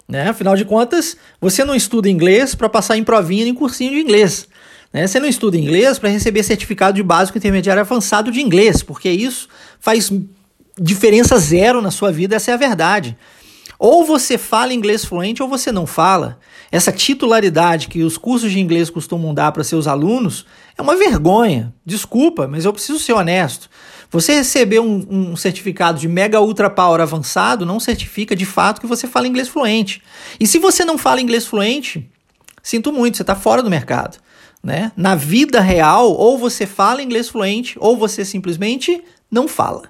Né? 0.10 0.28
Afinal 0.28 0.56
de 0.56 0.66
contas, 0.66 1.16
você 1.39 1.63
não 1.63 1.75
estuda 1.75 2.10
inglês 2.10 2.56
para 2.56 2.68
passar 2.68 2.98
em 2.98 3.04
provinha 3.04 3.48
em 3.48 3.54
cursinho 3.54 3.92
de 3.92 4.00
inglês. 4.00 4.48
Né? 4.92 5.06
Você 5.06 5.20
não 5.20 5.30
estuda 5.30 5.56
inglês 5.56 6.00
para 6.00 6.10
receber 6.10 6.42
certificado 6.42 6.96
de 6.96 7.04
básico 7.04 7.38
intermediário 7.38 7.80
avançado 7.80 8.32
de 8.32 8.42
inglês, 8.42 8.82
porque 8.82 9.08
isso 9.08 9.48
faz 9.80 10.12
diferença 10.82 11.38
zero 11.38 11.80
na 11.80 11.92
sua 11.92 12.12
vida, 12.12 12.36
essa 12.36 12.50
é 12.50 12.54
a 12.56 12.58
verdade. 12.58 13.16
Ou 13.78 14.04
você 14.04 14.38
fala 14.38 14.74
inglês 14.74 15.06
fluente 15.06 15.44
ou 15.44 15.48
você 15.48 15.72
não 15.72 15.86
fala. 15.86 16.39
Essa 16.72 16.92
titularidade 16.92 17.88
que 17.88 18.04
os 18.04 18.18
cursos 18.18 18.51
de 18.51 18.60
inglês 18.60 18.89
costumam 18.89 19.34
dar 19.34 19.51
para 19.51 19.63
seus 19.63 19.88
alunos 19.88 20.46
é 20.78 20.82
uma 20.82 20.98
vergonha. 20.98 21.74
Desculpa, 21.86 22.48
mas 22.48 22.66
eu 22.66 22.74
preciso 22.74 23.00
ser 23.00 23.13
honesto. 23.13 23.70
Você 24.12 24.34
receber 24.34 24.80
um, 24.80 25.06
um, 25.10 25.36
certificado 25.36 26.00
de 26.00 26.08
Mega 26.08 26.42
Ultra 26.42 26.70
Power 26.70 27.00
avançado 27.00 27.66
não 27.66 27.80
certifica 27.80 28.36
de 28.36 28.46
fato 28.46 28.82
que 28.82 28.88
você 28.88 29.08
fala 29.08 29.28
inglês 29.28 29.48
fluente. 29.48 30.01
E 30.39 30.48
se 30.48 30.58
você 30.58 30.84
não 30.84 30.98
fala 30.98 31.22
inglês 31.22 31.46
fluente, 31.46 32.10
sinto 32.63 32.92
muito, 32.92 33.18
você 33.18 33.24
está 33.24 33.36
fora 33.36 33.62
do 33.62 33.70
mercado. 33.70 34.18
Né? 34.63 34.92
Na 34.98 35.16
vida 35.16 35.62
real, 35.62 36.12
ou 36.12 36.38
você 36.38 36.66
fala 36.66 37.04
inglês 37.04 37.30
fluente, 37.30 37.78
ou 37.80 37.96
você 37.96 38.25
simplesmente 38.25 39.04
não 39.30 39.48
fala. 39.48 39.84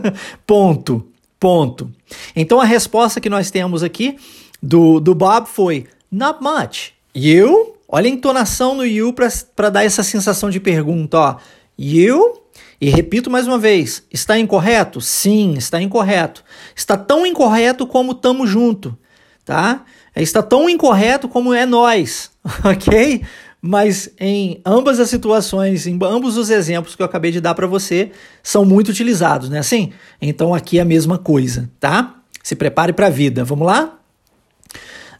ponto. 0.46 1.06
Ponto. 1.38 1.92
Então 2.34 2.58
a 2.58 2.64
resposta 2.64 3.20
que 3.20 3.28
nós 3.28 3.50
temos 3.50 3.82
aqui 3.82 4.16
do, 4.62 4.98
do 4.98 5.14
Bob 5.14 5.46
foi 5.46 5.86
not 6.10 6.40
much. 6.42 6.92
You? 7.14 7.74
Olha 7.88 8.08
a 8.08 8.12
entonação 8.12 8.74
no 8.74 8.84
you 8.84 9.12
para 9.12 9.70
dar 9.70 9.84
essa 9.84 10.02
sensação 10.02 10.50
de 10.50 10.58
pergunta. 10.58 11.18
Ó. 11.18 11.36
You? 11.78 12.45
E 12.80 12.90
repito 12.90 13.30
mais 13.30 13.46
uma 13.46 13.58
vez: 13.58 14.02
está 14.12 14.38
incorreto? 14.38 15.00
Sim, 15.00 15.54
está 15.54 15.80
incorreto. 15.80 16.44
Está 16.74 16.96
tão 16.96 17.26
incorreto 17.26 17.86
como 17.86 18.14
tamo 18.14 18.46
junto, 18.46 18.96
tá? 19.44 19.84
Está 20.14 20.42
tão 20.42 20.68
incorreto 20.68 21.28
como 21.28 21.52
é 21.52 21.66
nós, 21.66 22.30
ok? 22.64 23.22
Mas 23.60 24.10
em 24.20 24.60
ambas 24.64 25.00
as 25.00 25.10
situações, 25.10 25.86
em 25.86 25.98
ambos 26.02 26.36
os 26.36 26.50
exemplos 26.50 26.94
que 26.94 27.02
eu 27.02 27.06
acabei 27.06 27.32
de 27.32 27.40
dar 27.40 27.54
para 27.54 27.66
você, 27.66 28.12
são 28.42 28.64
muito 28.64 28.90
utilizados, 28.90 29.48
né? 29.48 29.58
Assim? 29.58 29.92
Então 30.20 30.54
aqui 30.54 30.78
é 30.78 30.82
a 30.82 30.84
mesma 30.84 31.18
coisa, 31.18 31.68
tá? 31.80 32.14
Se 32.42 32.54
prepare 32.54 32.92
para 32.92 33.08
a 33.08 33.10
vida. 33.10 33.44
Vamos 33.44 33.66
lá? 33.66 33.98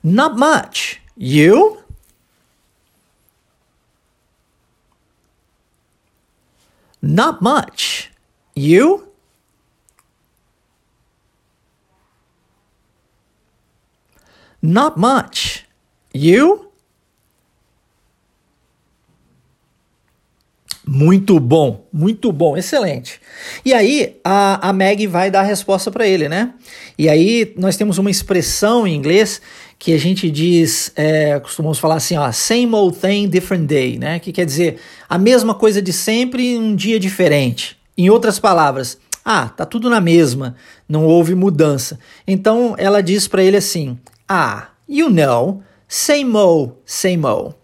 Not 0.03 0.37
much. 0.39 1.01
You? 1.19 1.79
Not 7.03 7.39
much. 7.43 8.11
You? 8.55 9.09
Not 14.63 14.99
much. 14.99 15.67
You? 16.13 16.67
Muito 20.89 21.41
bom, 21.41 21.85
muito 21.93 22.31
bom, 22.31 22.57
excelente. 22.57 23.21
E 23.65 23.75
aí 23.75 24.21
a, 24.23 24.69
a 24.69 24.73
Meg 24.73 25.05
vai 25.09 25.33
dar 25.33 25.41
a 25.41 25.43
resposta 25.43 25.91
para 25.91 26.07
ele, 26.07 26.29
né? 26.29 26.55
E 26.97 27.09
aí 27.09 27.53
nós 27.57 27.77
temos 27.77 27.99
uma 27.99 28.11
expressão 28.11 28.87
em 28.87 28.95
inglês 28.95 29.43
que 29.79 29.93
a 29.93 29.99
gente 29.99 30.31
diz, 30.31 30.91
é, 30.97 31.39
costumamos 31.39 31.79
falar 31.79 31.97
assim, 31.97 32.17
ó, 32.17 32.31
same 32.33 32.75
old 32.75 32.97
thing, 32.99 33.29
different 33.29 33.67
day, 33.67 33.99
né? 33.99 34.19
Que 34.19 34.33
quer 34.33 34.47
dizer 34.47 34.79
a 35.09 35.19
mesma 35.19 35.55
coisa 35.55 35.83
de 35.83 35.93
sempre, 35.93 36.57
um 36.59 36.75
dia 36.75 36.99
diferente. 36.99 37.77
Em 37.97 38.11
outras 38.11 38.39
palavras, 38.39 38.99
ah, 39.25 39.49
tá 39.49 39.67
tudo 39.67 39.91
na 39.91 40.01
mesma, 40.01 40.57
não 40.89 41.05
houve 41.05 41.35
mudança. 41.35 41.99
Então 42.27 42.75
ela 42.79 43.03
diz 43.03 43.29
para 43.29 43.43
ele 43.43 43.57
assim, 43.57 43.99
ah, 44.29 44.69
you 44.89 45.11
know, 45.11 45.63
same 45.89 46.35
old, 46.37 46.75
same 46.85 47.25
old. 47.25 47.55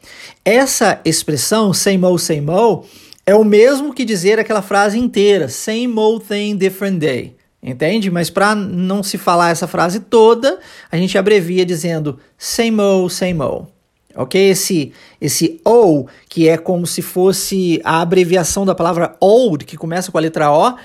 Essa 0.44 1.00
expressão, 1.04 1.72
same 1.72 2.04
old, 2.04 2.20
same 2.20 2.50
old, 2.50 2.86
é 3.24 3.34
o 3.34 3.44
mesmo 3.44 3.94
que 3.94 4.04
dizer 4.04 4.38
aquela 4.38 4.62
frase 4.62 4.98
inteira, 4.98 5.48
same 5.48 5.96
old 5.96 6.24
thing, 6.24 6.56
different 6.56 6.98
day. 6.98 7.36
Entende? 7.62 8.10
Mas 8.10 8.28
para 8.28 8.56
não 8.56 9.02
se 9.04 9.16
falar 9.16 9.50
essa 9.50 9.68
frase 9.68 10.00
toda, 10.00 10.58
a 10.90 10.96
gente 10.96 11.16
abrevia 11.16 11.64
dizendo 11.64 12.18
same 12.36 12.80
old, 12.80 13.12
same 13.12 13.40
old. 13.40 13.68
Ok? 14.16 14.50
Esse, 14.50 14.92
esse 15.20 15.60
O, 15.64 16.06
que 16.28 16.48
é 16.48 16.58
como 16.58 16.86
se 16.86 17.00
fosse 17.00 17.80
a 17.84 18.00
abreviação 18.00 18.66
da 18.66 18.74
palavra 18.74 19.16
old, 19.20 19.64
que 19.64 19.76
começa 19.76 20.10
com 20.10 20.18
a 20.18 20.20
letra 20.20 20.50
O, 20.50 20.76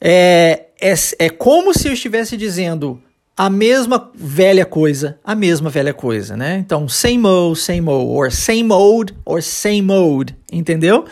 é, 0.00 0.66
é, 0.80 0.94
é 1.18 1.30
como 1.30 1.74
se 1.74 1.88
eu 1.88 1.92
estivesse 1.92 2.36
dizendo 2.36 3.02
a 3.36 3.50
mesma 3.50 4.10
velha 4.14 4.64
coisa, 4.64 5.18
a 5.24 5.34
mesma 5.34 5.68
velha 5.68 5.92
coisa, 5.92 6.36
né? 6.36 6.58
Então, 6.58 6.88
same 6.88 7.26
old, 7.26 7.58
same 7.58 7.88
old, 7.88 8.08
or 8.08 8.30
same 8.30 8.72
old, 8.72 9.14
or 9.24 9.42
same 9.42 9.90
old, 9.90 10.36
entendeu? 10.52 11.04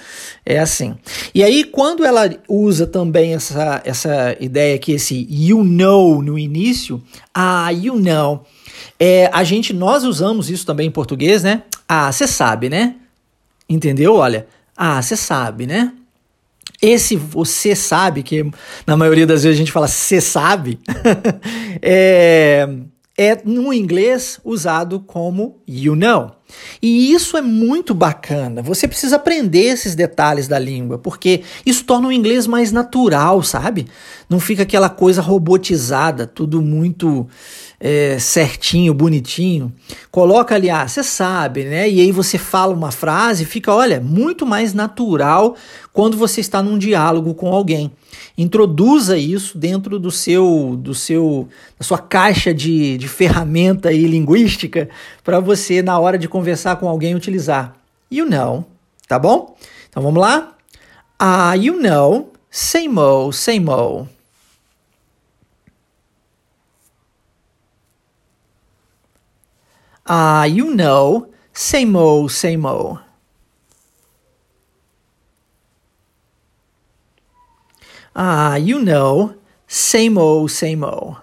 É 0.47 0.61
assim. 0.61 0.95
E 1.35 1.43
aí, 1.43 1.65
quando 1.65 2.05
ela 2.05 2.31
usa 2.49 2.87
também 2.87 3.35
essa, 3.35 3.83
essa 3.85 4.37
ideia 4.39 4.77
aqui, 4.77 4.93
esse 4.93 5.27
you 5.29 5.65
know 5.65 6.23
no 6.23 6.39
início, 6.39 7.03
ah, 7.35 7.71
you 7.73 7.97
know, 7.97 8.45
é, 9.01 9.29
a 9.33 9.43
gente, 9.43 9.73
nós 9.73 10.05
usamos 10.05 10.49
isso 10.49 10.65
também 10.65 10.87
em 10.87 10.93
português, 10.93 11.43
né? 11.43 11.65
Ah, 11.89 12.13
você 12.13 12.29
sabe, 12.29 12.69
né? 12.69 12.95
Entendeu? 13.69 14.15
Olha, 14.15 14.47
ah, 14.77 15.03
você 15.03 15.17
sabe, 15.17 15.67
né? 15.67 15.93
Esse 16.83 17.15
você 17.15 17.77
sabe, 17.77 18.25
que 18.25 18.45
na 18.85 18.97
maioria 18.97 19.25
das 19.25 19.45
vezes 19.45 19.57
a 19.57 19.59
gente 19.59 19.71
fala 19.71 19.87
você 19.87 20.21
sabe, 20.21 20.81
é, 21.81 22.69
é 23.17 23.41
no 23.45 23.73
inglês 23.73 24.41
usado 24.45 24.99
como 24.99 25.63
you 25.67 25.95
know. 25.95 26.33
E 26.83 27.13
isso 27.13 27.37
é 27.37 27.41
muito 27.41 27.95
bacana. 27.95 28.63
Você 28.63 28.89
precisa 28.89 29.17
aprender 29.17 29.65
esses 29.65 29.95
detalhes 29.95 30.49
da 30.49 30.59
língua, 30.59 30.99
porque 30.99 31.43
isso 31.65 31.85
torna 31.85 32.09
o 32.09 32.13
inglês 32.13 32.47
mais 32.47 32.73
natural, 32.73 33.43
sabe? 33.43 33.87
Não 34.29 34.41
fica 34.41 34.65
aquela 34.65 34.89
coisa 34.89 35.23
robotizada, 35.23 36.27
tudo 36.27 36.61
muito 36.61 37.29
é, 37.85 38.17
certinho, 38.21 38.95
bonitinho. 38.95 39.73
Coloca 40.09 40.55
ali, 40.55 40.71
ah, 40.71 40.87
você 40.87 41.03
sabe, 41.03 41.65
né? 41.65 41.91
E 41.91 42.01
aí 42.01 42.13
você 42.13 42.39
fala 42.39 42.73
uma 42.73 42.93
frase, 42.93 43.45
fica, 43.45 43.75
olha, 43.75 44.01
muito 44.01 44.47
mais 44.47 44.73
natural 44.73 45.57
quando 45.93 46.17
você 46.17 46.41
está 46.41 46.63
num 46.63 46.79
diálogo 46.79 47.35
com 47.35 47.53
alguém. 47.53 47.91
Introduza 48.39 49.19
isso 49.19 49.59
dentro 49.59 49.99
do 49.99 50.13
seu, 50.13 50.77
do 50.79 50.95
seu, 50.95 51.49
da 51.77 51.85
sua 51.85 51.99
caixa 51.99 52.55
de, 52.55 52.97
de 52.97 53.09
ferramenta 53.09 53.93
e 53.93 54.07
linguística 54.07 54.89
para 55.25 55.41
você, 55.41 55.83
na 55.83 55.99
hora 55.99 56.17
de 56.17 56.29
conversar 56.29 56.77
com 56.77 56.89
alguém, 56.89 57.17
utilizar. 57.17 57.75
You 58.09 58.27
know, 58.27 58.65
tá 59.09 59.19
bom? 59.19 59.57
Então 59.91 60.05
vamos 60.05 60.21
lá? 60.21 60.55
Ah, 61.19 61.55
you 61.55 61.81
know, 61.81 62.31
same 62.49 62.97
old, 62.97 63.35
same 63.35 63.69
old. 63.69 64.09
Ah, 70.07 70.45
you 70.45 70.75
know, 70.75 71.29
same 71.53 71.97
old, 71.97 72.33
same 72.33 72.67
old. 72.67 72.99
Ah, 78.15 78.57
you 78.57 78.81
know, 78.81 79.35
same 79.67 80.19
old, 80.19 80.51
same 80.51 80.85
old. 80.85 81.17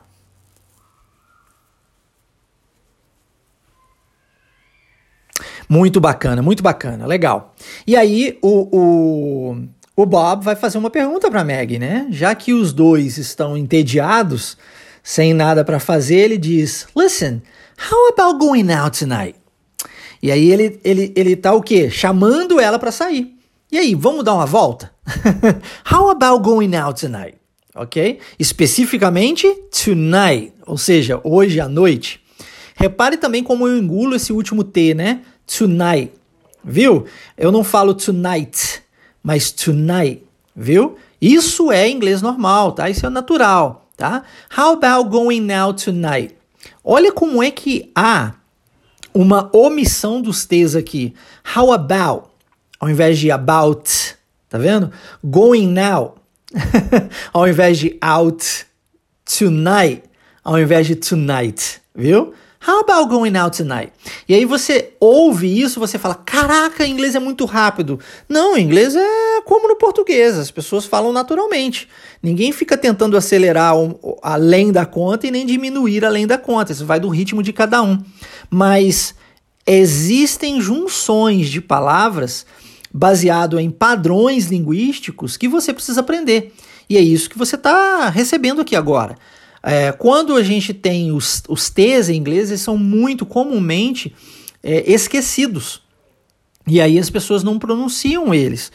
Muito 5.68 6.02
bacana, 6.02 6.42
muito 6.42 6.64
bacana, 6.64 7.06
legal. 7.06 7.54
E 7.86 7.96
aí 7.96 8.40
o, 8.42 8.68
o, 8.76 9.68
o 9.96 10.06
Bob 10.06 10.44
vai 10.44 10.56
fazer 10.56 10.80
uma 10.80 10.90
pergunta 10.90 11.30
para 11.30 11.44
Meg, 11.44 11.78
né? 11.78 12.08
Já 12.10 12.34
que 12.34 12.54
os 12.54 12.74
dois 12.74 13.20
estão 13.20 13.56
entediados, 13.56 14.58
sem 15.04 15.34
nada 15.34 15.64
para 15.64 15.80
fazer, 15.80 16.18
ele 16.18 16.38
diz: 16.38 16.88
Listen, 16.96 17.42
How 17.80 18.10
about 18.10 18.40
going 18.40 18.70
out 18.72 18.98
tonight? 18.98 19.36
E 20.22 20.32
aí 20.32 20.52
ele, 20.52 20.80
ele, 20.84 21.14
ele 21.16 21.36
tá 21.36 21.54
o 21.54 21.62
quê? 21.62 21.90
Chamando 21.90 22.60
ela 22.60 22.78
para 22.78 22.92
sair. 22.92 23.36
E 23.72 23.78
aí, 23.78 23.96
vamos 23.96 24.26
dar 24.26 24.34
uma 24.34 24.46
volta? 24.46 24.92
How 25.90 26.10
about 26.10 26.44
going 26.44 26.76
out 26.76 27.00
tonight? 27.00 27.38
Ok? 27.74 28.20
Especificamente 28.38 29.48
tonight, 29.72 30.54
ou 30.66 30.78
seja, 30.78 31.22
hoje 31.24 31.62
à 31.62 31.70
noite. 31.70 32.20
Repare 32.76 33.16
também 33.16 33.44
como 33.44 33.68
eu 33.68 33.78
engulo 33.78 34.16
esse 34.16 34.34
último 34.34 34.64
T, 34.64 34.94
né? 34.94 35.22
Tonight. 35.48 36.12
Viu? 36.64 37.06
Eu 37.38 37.52
não 37.52 37.64
falo 37.64 37.94
tonight, 37.94 38.82
mas 39.24 39.52
tonight. 39.52 40.24
Viu? 40.54 40.98
Isso 41.22 41.72
é 41.72 41.90
inglês 41.90 42.22
normal, 42.22 42.74
tá? 42.74 42.90
Isso 42.90 43.06
é 43.06 43.10
natural, 43.10 43.89
tá? 44.00 44.24
How 44.58 44.74
about 44.74 45.10
going 45.10 45.52
out 45.52 45.84
tonight? 45.84 46.36
Olha 46.82 47.12
como 47.12 47.44
é 47.44 47.52
que 47.52 47.92
há 47.94 48.34
uma 49.14 49.50
omissão 49.54 50.22
dos 50.22 50.46
T's 50.46 50.74
aqui. 50.74 51.14
How 51.56 51.74
about, 51.74 52.30
ao 52.80 52.90
invés 52.90 53.20
de 53.20 53.30
about, 53.30 53.84
tá 54.48 54.58
vendo? 54.58 54.92
Going 55.22 55.68
now, 55.68 56.16
ao 57.34 57.48
invés 57.48 57.78
de 57.78 57.98
out. 58.02 58.66
Tonight, 59.26 60.04
ao 60.44 60.58
invés 60.58 60.88
de 60.88 60.96
tonight, 60.96 61.82
viu? 61.94 62.34
How 62.62 62.82
about 62.82 63.10
going 63.10 63.38
out 63.38 63.56
tonight? 63.56 63.94
E 64.28 64.34
aí 64.34 64.44
você 64.44 64.94
ouve 65.00 65.62
isso, 65.62 65.80
você 65.80 65.98
fala: 65.98 66.16
"Caraca, 66.16 66.86
inglês 66.86 67.16
é 67.16 67.20
muito 67.20 67.46
rápido". 67.46 68.00
Não, 68.28 68.58
inglês 68.58 68.96
é 68.96 69.42
como 69.46 69.68
no 69.68 69.78
português, 69.78 70.38
as 70.38 70.52
pessoas 70.52 70.86
falam 70.86 71.14
naturalmente. 71.14 71.88
Ninguém 72.22 72.52
fica 72.52 72.78
tentando 72.78 73.16
acelerar 73.16 73.74
além 74.22 74.74
da 74.74 74.86
conta 74.86 75.26
e 75.26 75.32
nem 75.32 75.46
diminuir 75.46 76.04
além 76.04 76.28
da 76.28 76.38
conta. 76.38 76.74
Isso 76.74 76.86
vai 76.86 77.00
do 77.00 77.08
ritmo 77.08 77.42
de 77.42 77.54
cada 77.54 77.82
um. 77.82 77.98
Mas 78.50 79.16
existem 79.66 80.60
junções 80.60 81.48
de 81.48 81.62
palavras 81.62 82.46
baseado 82.94 83.60
em 83.60 83.70
padrões 83.70 84.48
linguísticos 84.48 85.38
que 85.38 85.48
você 85.48 85.72
precisa 85.72 86.02
aprender. 86.02 86.54
E 86.90 86.98
é 86.98 87.02
isso 87.02 87.30
que 87.30 87.38
você 87.38 87.56
está 87.56 88.10
recebendo 88.10 88.62
aqui 88.62 88.76
agora. 88.76 89.16
É, 89.62 89.92
quando 89.92 90.36
a 90.36 90.44
gente 90.44 90.74
tem 90.74 91.12
os, 91.12 91.44
os 91.48 91.70
T's 91.70 92.10
em 92.10 92.16
inglês, 92.16 92.50
eles 92.50 92.62
são 92.62 92.78
muito 92.78 93.26
comumente 93.26 94.16
é, 94.64 94.92
esquecidos. 94.92 95.82
E 96.68 96.80
aí 96.80 97.00
as 97.00 97.10
pessoas 97.10 97.44
não 97.44 97.58
pronunciam 97.60 98.34
eles. 98.34 98.72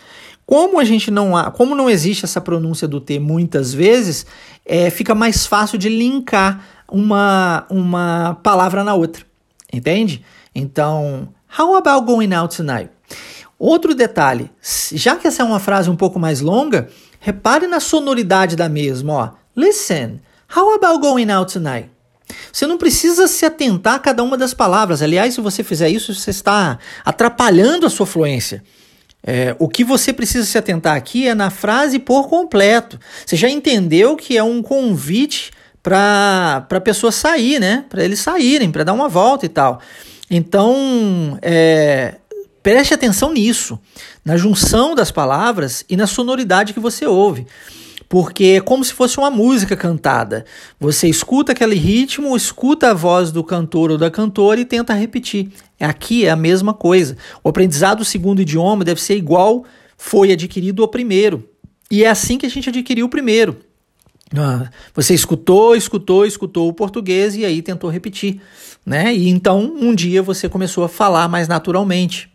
Como 0.46 0.78
a 0.78 0.84
gente 0.84 1.10
não 1.10 1.36
há, 1.36 1.50
como 1.50 1.74
não 1.74 1.88
existe 1.88 2.24
essa 2.24 2.40
pronúncia 2.40 2.86
do 2.86 3.00
T 3.00 3.18
muitas 3.18 3.72
vezes, 3.72 4.26
é, 4.64 4.90
fica 4.90 5.14
mais 5.14 5.46
fácil 5.46 5.78
de 5.78 5.88
linkar 5.88 6.62
uma, 6.90 7.66
uma 7.70 8.38
palavra 8.42 8.84
na 8.84 8.94
outra. 8.94 9.24
Entende? 9.72 10.22
Então, 10.54 11.28
how 11.58 11.76
about 11.76 12.04
going 12.04 12.32
out 12.34 12.54
tonight? 12.54 12.90
Outro 13.58 13.94
detalhe, 13.94 14.50
já 14.92 15.16
que 15.16 15.26
essa 15.26 15.42
é 15.42 15.46
uma 15.46 15.60
frase 15.60 15.88
um 15.88 15.96
pouco 15.96 16.18
mais 16.18 16.40
longa, 16.40 16.88
repare 17.20 17.66
na 17.66 17.80
sonoridade 17.80 18.56
da 18.56 18.68
mesma, 18.68 19.12
ó. 19.12 19.30
Listen, 19.56 20.20
How 20.56 20.72
about 20.74 21.00
going 21.00 21.32
out 21.32 21.52
tonight? 21.52 21.90
Você 22.52 22.64
não 22.64 22.78
precisa 22.78 23.26
se 23.26 23.44
atentar 23.44 23.94
a 23.94 23.98
cada 23.98 24.22
uma 24.22 24.38
das 24.38 24.54
palavras. 24.54 25.02
Aliás, 25.02 25.34
se 25.34 25.40
você 25.40 25.64
fizer 25.64 25.88
isso, 25.88 26.14
você 26.14 26.30
está 26.30 26.78
atrapalhando 27.04 27.86
a 27.86 27.90
sua 27.90 28.06
fluência. 28.06 28.62
É, 29.26 29.56
o 29.58 29.68
que 29.68 29.82
você 29.82 30.12
precisa 30.12 30.46
se 30.46 30.56
atentar 30.56 30.94
aqui 30.94 31.26
é 31.26 31.34
na 31.34 31.50
frase 31.50 31.98
por 31.98 32.28
completo. 32.28 33.00
Você 33.26 33.34
já 33.34 33.50
entendeu 33.50 34.14
que 34.14 34.36
é 34.36 34.44
um 34.44 34.62
convite 34.62 35.50
para 35.82 36.66
a 36.70 36.80
pessoa 36.80 37.10
sair, 37.10 37.58
né? 37.58 37.84
Para 37.88 38.04
eles 38.04 38.20
saírem, 38.20 38.70
para 38.70 38.84
dar 38.84 38.92
uma 38.92 39.08
volta 39.08 39.44
e 39.44 39.48
tal. 39.48 39.80
Então, 40.30 41.36
é, 41.42 42.14
preste 42.62 42.94
atenção 42.94 43.32
nisso, 43.32 43.78
na 44.24 44.36
junção 44.36 44.94
das 44.94 45.10
palavras 45.10 45.84
e 45.88 45.96
na 45.96 46.06
sonoridade 46.06 46.72
que 46.72 46.80
você 46.80 47.06
ouve 47.06 47.44
porque 48.08 48.44
é 48.44 48.60
como 48.60 48.84
se 48.84 48.92
fosse 48.92 49.18
uma 49.18 49.30
música 49.30 49.76
cantada. 49.76 50.44
Você 50.78 51.08
escuta 51.08 51.52
aquele 51.52 51.74
ritmo, 51.74 52.36
escuta 52.36 52.90
a 52.90 52.94
voz 52.94 53.32
do 53.32 53.42
cantor 53.42 53.90
ou 53.90 53.98
da 53.98 54.10
cantora 54.10 54.60
e 54.60 54.64
tenta 54.64 54.94
repetir. 54.94 55.50
Aqui 55.80 56.26
é 56.26 56.30
a 56.30 56.36
mesma 56.36 56.72
coisa. 56.72 57.16
O 57.42 57.48
aprendizado 57.48 57.98
do 57.98 58.04
segundo 58.04 58.42
idioma 58.42 58.84
deve 58.84 59.00
ser 59.00 59.16
igual 59.16 59.64
foi 59.96 60.32
adquirido 60.32 60.82
o 60.82 60.88
primeiro. 60.88 61.48
E 61.90 62.04
é 62.04 62.08
assim 62.08 62.38
que 62.38 62.46
a 62.46 62.50
gente 62.50 62.68
adquiriu 62.68 63.06
o 63.06 63.10
primeiro. 63.10 63.58
Ah, 64.36 64.68
você 64.94 65.14
escutou, 65.14 65.76
escutou, 65.76 66.26
escutou 66.26 66.68
o 66.68 66.72
português 66.72 67.36
e 67.36 67.44
aí 67.44 67.62
tentou 67.62 67.88
repetir, 67.90 68.40
né? 68.84 69.14
E 69.14 69.28
então 69.28 69.60
um 69.60 69.94
dia 69.94 70.22
você 70.22 70.48
começou 70.48 70.82
a 70.82 70.88
falar 70.88 71.28
mais 71.28 71.46
naturalmente. 71.46 72.32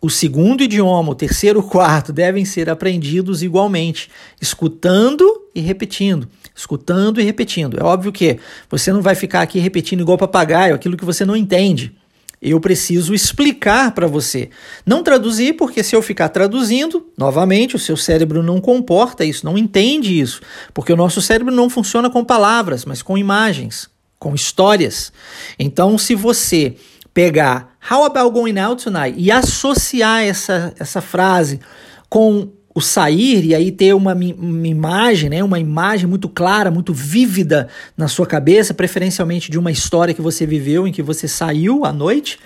O 0.00 0.10
segundo 0.10 0.62
idioma, 0.62 1.10
o 1.12 1.14
terceiro 1.14 1.60
o 1.60 1.62
quarto 1.62 2.12
devem 2.12 2.44
ser 2.44 2.68
aprendidos 2.68 3.42
igualmente, 3.42 4.10
escutando 4.40 5.24
e 5.54 5.60
repetindo, 5.60 6.28
escutando 6.54 7.20
e 7.20 7.24
repetindo. 7.24 7.78
É 7.80 7.84
óbvio 7.84 8.12
que 8.12 8.38
você 8.70 8.92
não 8.92 9.02
vai 9.02 9.14
ficar 9.14 9.42
aqui 9.42 9.58
repetindo 9.58 10.00
igual 10.00 10.18
papagaio, 10.18 10.74
aquilo 10.74 10.96
que 10.96 11.04
você 11.04 11.24
não 11.24 11.36
entende. 11.36 11.94
Eu 12.40 12.60
preciso 12.60 13.14
explicar 13.14 13.92
para 13.92 14.06
você. 14.06 14.50
Não 14.84 15.02
traduzir, 15.02 15.54
porque 15.54 15.82
se 15.82 15.96
eu 15.96 16.02
ficar 16.02 16.28
traduzindo, 16.28 17.06
novamente, 17.16 17.74
o 17.74 17.78
seu 17.78 17.96
cérebro 17.96 18.42
não 18.42 18.60
comporta 18.60 19.24
isso, 19.24 19.44
não 19.46 19.56
entende 19.56 20.20
isso. 20.20 20.42
Porque 20.74 20.92
o 20.92 20.96
nosso 20.96 21.22
cérebro 21.22 21.54
não 21.54 21.70
funciona 21.70 22.10
com 22.10 22.22
palavras, 22.22 22.84
mas 22.84 23.00
com 23.00 23.16
imagens, 23.16 23.88
com 24.18 24.34
histórias. 24.34 25.12
Então, 25.58 25.96
se 25.96 26.14
você 26.14 26.76
pegar 27.14 27.75
How 27.88 28.04
about 28.04 28.34
going 28.34 28.58
out 28.58 28.82
tonight? 28.82 29.14
E 29.16 29.30
associar 29.30 30.24
essa, 30.24 30.74
essa 30.78 31.00
frase 31.00 31.60
com 32.08 32.48
o 32.74 32.80
sair 32.80 33.44
e 33.46 33.54
aí 33.54 33.70
ter 33.70 33.94
uma, 33.94 34.12
uma 34.12 34.66
imagem, 34.66 35.30
né, 35.30 35.42
uma 35.42 35.58
imagem 35.58 36.06
muito 36.06 36.28
clara, 36.28 36.70
muito 36.70 36.92
vívida 36.92 37.68
na 37.96 38.08
sua 38.08 38.26
cabeça, 38.26 38.74
preferencialmente 38.74 39.50
de 39.50 39.58
uma 39.58 39.70
história 39.70 40.12
que 40.12 40.20
você 40.20 40.44
viveu 40.44 40.86
em 40.86 40.92
que 40.92 41.00
você 41.00 41.28
saiu 41.28 41.84
à 41.84 41.92
noite. 41.92 42.38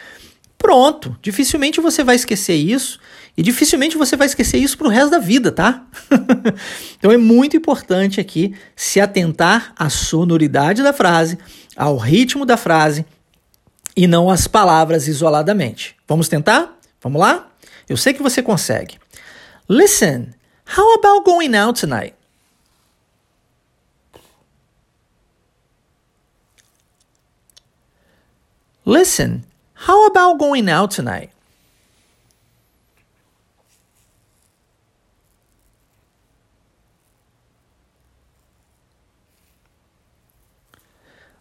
Pronto, 0.59 1.16
dificilmente 1.22 1.81
você 1.81 2.05
vai 2.05 2.16
esquecer 2.16 2.55
isso 2.55 3.00
e 3.35 3.42
dificilmente 3.42 3.96
você 3.96 4.16
vai 4.16 4.26
esquecer 4.26 4.59
isso 4.59 4.76
pro 4.76 4.90
resto 4.90 5.11
da 5.11 5.18
vida, 5.18 5.50
tá? 5.50 5.87
então 6.98 7.11
é 7.11 7.16
muito 7.16 7.57
importante 7.57 8.20
aqui 8.20 8.55
se 8.76 9.00
atentar 9.00 9.72
à 9.74 9.88
sonoridade 9.88 10.83
da 10.83 10.92
frase, 10.92 11.38
ao 11.74 11.96
ritmo 11.96 12.44
da 12.44 12.59
frase 12.59 13.07
e 14.00 14.06
não 14.06 14.30
as 14.30 14.46
palavras 14.46 15.06
isoladamente. 15.06 15.94
Vamos 16.08 16.26
tentar? 16.26 16.74
Vamos 17.02 17.20
lá? 17.20 17.50
Eu 17.86 17.98
sei 17.98 18.14
que 18.14 18.22
você 18.22 18.42
consegue. 18.42 18.98
Listen, 19.68 20.32
how 20.76 20.94
about 20.94 21.24
going 21.24 21.54
out 21.54 21.78
tonight? 21.78 22.14
Listen, 28.86 29.44
How 29.80 30.06
about 30.08 30.38
going 30.38 30.68
out 30.68 30.90
tonight? 30.90 31.30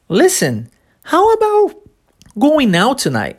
Listen, 0.07 0.69
how 1.03 1.33
about 1.33 1.88
going 2.37 2.75
out 2.75 3.01
tonight? 3.01 3.37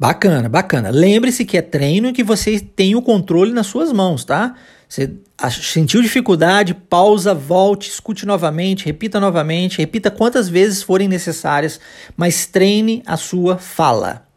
Bacana, 0.00 0.48
bacana. 0.48 0.88
Lembre-se 0.88 1.44
que 1.44 1.58
é 1.58 1.62
treino 1.62 2.08
e 2.08 2.12
que 2.14 2.24
você 2.24 2.58
tem 2.58 2.94
o 2.96 3.02
controle 3.02 3.52
nas 3.52 3.66
suas 3.66 3.92
mãos, 3.92 4.24
tá? 4.24 4.54
Você 4.88 5.12
sentiu 5.50 6.00
dificuldade, 6.00 6.72
pausa, 6.72 7.34
volte, 7.34 7.90
escute 7.90 8.24
novamente, 8.24 8.86
repita 8.86 9.20
novamente, 9.20 9.76
repita 9.76 10.10
quantas 10.10 10.48
vezes 10.48 10.82
forem 10.82 11.06
necessárias, 11.06 11.78
mas 12.16 12.46
treine 12.46 13.02
a 13.04 13.18
sua 13.18 13.58
fala. 13.58 14.29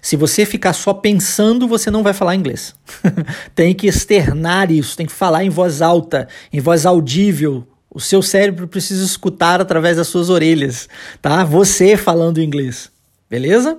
Se 0.00 0.16
você 0.16 0.44
ficar 0.44 0.72
só 0.72 0.92
pensando, 0.92 1.68
você 1.68 1.90
não 1.90 2.02
vai 2.02 2.12
falar 2.12 2.34
inglês. 2.34 2.74
tem 3.54 3.74
que 3.74 3.86
externar 3.86 4.70
isso, 4.70 4.96
tem 4.96 5.06
que 5.06 5.12
falar 5.12 5.44
em 5.44 5.50
voz 5.50 5.82
alta, 5.82 6.28
em 6.52 6.60
voz 6.60 6.86
audível. 6.86 7.66
O 7.90 8.00
seu 8.00 8.22
cérebro 8.22 8.68
precisa 8.68 9.04
escutar 9.04 9.60
através 9.60 9.96
das 9.96 10.08
suas 10.08 10.28
orelhas, 10.28 10.88
tá? 11.22 11.42
Você 11.44 11.96
falando 11.96 12.40
inglês, 12.40 12.90
beleza? 13.28 13.78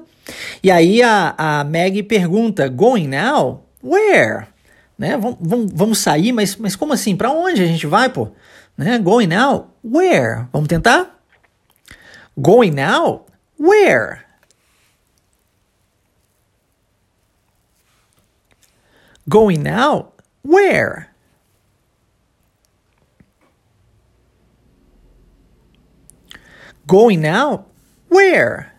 E 0.63 0.71
aí 0.71 1.01
a, 1.01 1.33
a 1.37 1.63
Maggie 1.63 2.03
pergunta: 2.03 2.67
Going 2.67 3.07
now? 3.07 3.63
Where? 3.83 4.47
Né? 4.97 5.17
Vamos, 5.17 5.99
sair, 5.99 6.33
mas, 6.33 6.57
mas 6.57 6.75
como 6.75 6.91
assim? 6.91 7.15
Para 7.15 7.31
onde 7.31 7.63
a 7.63 7.65
gente 7.65 7.87
vai, 7.87 8.09
pô? 8.09 8.29
Né? 8.77 8.99
Going 8.99 9.27
now? 9.27 9.73
Where? 9.83 10.47
Vamos 10.51 10.67
tentar? 10.67 11.17
Going 12.37 12.71
now? 12.71 13.25
Where? 13.57 14.19
Going 19.29 19.61
now? 19.61 20.13
Where? 20.43 21.09
Going 26.87 27.19
now? 27.19 27.65
Where? 28.09 28.71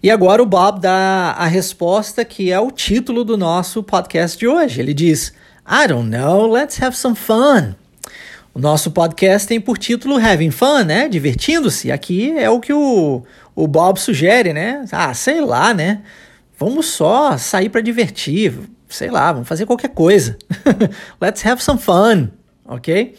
E 0.00 0.10
agora 0.10 0.40
o 0.40 0.46
Bob 0.46 0.80
dá 0.80 1.32
a 1.32 1.46
resposta 1.46 2.24
que 2.24 2.52
é 2.52 2.60
o 2.60 2.70
título 2.70 3.24
do 3.24 3.36
nosso 3.36 3.82
podcast 3.82 4.38
de 4.38 4.46
hoje. 4.46 4.80
Ele 4.80 4.94
diz: 4.94 5.32
I 5.66 5.88
don't 5.88 6.08
know, 6.08 6.46
let's 6.46 6.80
have 6.80 6.96
some 6.96 7.16
fun. 7.16 7.74
O 8.54 8.60
nosso 8.60 8.92
podcast 8.92 9.48
tem 9.48 9.60
por 9.60 9.76
título 9.76 10.16
Having 10.16 10.52
Fun, 10.52 10.84
né? 10.84 11.08
Divertindo-se. 11.08 11.90
Aqui 11.90 12.30
é 12.38 12.48
o 12.48 12.60
que 12.60 12.72
o, 12.72 13.24
o 13.52 13.66
Bob 13.66 13.98
sugere, 13.98 14.52
né? 14.52 14.84
Ah, 14.92 15.12
sei 15.12 15.40
lá, 15.40 15.74
né? 15.74 16.02
Vamos 16.56 16.86
só 16.86 17.36
sair 17.36 17.68
para 17.68 17.80
divertir, 17.80 18.54
sei 18.88 19.10
lá, 19.10 19.32
vamos 19.32 19.48
fazer 19.48 19.66
qualquer 19.66 19.88
coisa. 19.88 20.38
let's 21.20 21.44
have 21.44 21.60
some 21.60 21.80
fun, 21.80 22.28
ok? 22.64 23.16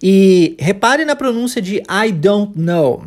E 0.00 0.56
repare 0.56 1.04
na 1.04 1.16
pronúncia 1.16 1.60
de 1.60 1.82
I 1.90 2.12
don't 2.12 2.56
know. 2.56 3.06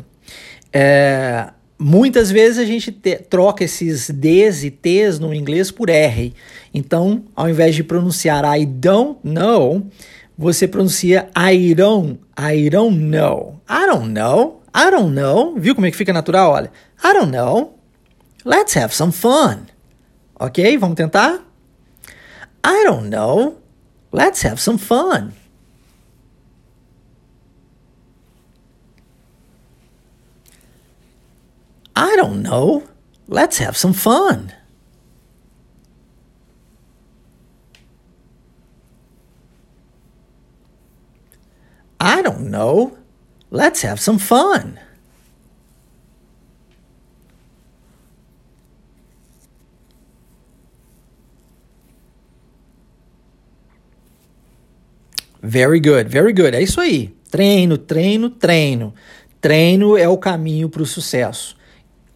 É, 0.73 1.47
Muitas 1.81 2.29
vezes 2.29 2.57
a 2.57 2.65
gente 2.65 2.91
te, 2.91 3.15
troca 3.15 3.63
esses 3.63 4.09
Ds 4.09 4.65
e 4.65 4.69
Ts 4.69 5.17
no 5.17 5.33
inglês 5.33 5.71
por 5.71 5.89
R. 5.89 6.33
Então, 6.73 7.23
ao 7.33 7.49
invés 7.49 7.73
de 7.73 7.85
pronunciar 7.85 8.43
I 8.59 8.65
don't 8.65 9.17
know, 9.23 9.87
você 10.39 10.69
pronuncia 10.69 11.30
I 11.36 11.75
don't, 11.75 12.17
I 12.38 12.69
don't 12.69 12.95
know. 12.95 13.60
I 13.67 13.86
don't 13.86 14.13
know, 14.13 14.62
I 14.73 14.89
don't 14.89 15.13
know. 15.13 15.56
Viu 15.60 15.75
como 15.75 15.86
é 15.86 15.91
que 15.91 15.97
fica 15.97 16.13
natural? 16.13 16.52
Olha, 16.52 16.71
I 17.04 17.13
don't 17.13 17.30
know. 17.30 17.78
Let's 18.45 18.78
have 18.78 18.95
some 18.95 19.12
fun. 19.12 19.65
Ok? 20.39 20.78
Vamos 20.78 20.95
tentar? 20.95 21.41
I 22.63 22.86
don't 22.86 23.10
know. 23.10 23.58
Let's 24.13 24.45
have 24.45 24.62
some 24.62 24.78
fun. 24.78 25.34
I 31.97 32.15
don't 32.15 32.41
know. 32.43 32.84
Let's 33.28 33.60
have 33.60 33.78
some 33.78 33.93
fun. 33.93 34.54
I 41.99 42.21
don't 42.21 42.49
know. 42.49 42.97
Let's 43.51 43.83
have 43.83 43.99
some 43.99 44.19
fun. 44.19 44.79
Very 55.41 55.79
good, 55.79 56.09
very 56.09 56.33
good. 56.33 56.55
É 56.55 56.62
isso 56.62 56.79
aí. 56.79 57.13
Treino, 57.31 57.77
treino, 57.77 58.29
treino. 58.29 58.93
Treino 59.41 59.97
é 59.97 60.07
o 60.07 60.17
caminho 60.17 60.69
para 60.69 60.81
o 60.81 60.85
sucesso. 60.85 61.55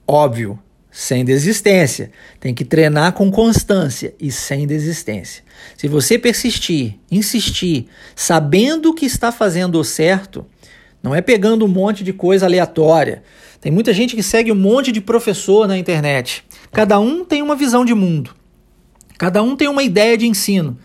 Óbvio, 0.05 0.59
sem 0.91 1.23
desistência. 1.23 2.11
Tem 2.39 2.53
que 2.53 2.65
treinar 2.65 3.13
com 3.13 3.31
constância 3.31 4.13
e 4.19 4.31
sem 4.31 4.67
desistência. 4.67 5.42
Se 5.77 5.87
você 5.87 6.17
persistir, 6.17 6.99
insistir, 7.11 7.87
sabendo 8.15 8.93
que 8.93 9.05
está 9.05 9.31
fazendo 9.31 9.79
o 9.79 9.83
certo, 9.83 10.45
não 11.01 11.13
é 11.13 11.21
pegando 11.21 11.65
um 11.65 11.67
monte 11.67 12.03
de 12.03 12.13
coisa 12.13 12.45
aleatória. 12.45 13.23
Tem 13.59 13.71
muita 13.71 13.93
gente 13.93 14.15
que 14.15 14.23
segue 14.23 14.51
um 14.51 14.55
monte 14.55 14.91
de 14.91 15.01
professor 15.01 15.67
na 15.67 15.77
internet. 15.77 16.43
Cada 16.71 16.99
um 16.99 17.23
tem 17.25 17.41
uma 17.41 17.55
visão 17.55 17.83
de 17.83 17.93
mundo. 17.93 18.35
Cada 19.17 19.41
um 19.41 19.55
tem 19.55 19.67
uma 19.67 19.83
ideia 19.83 20.17
de 20.17 20.27
ensino. 20.27 20.77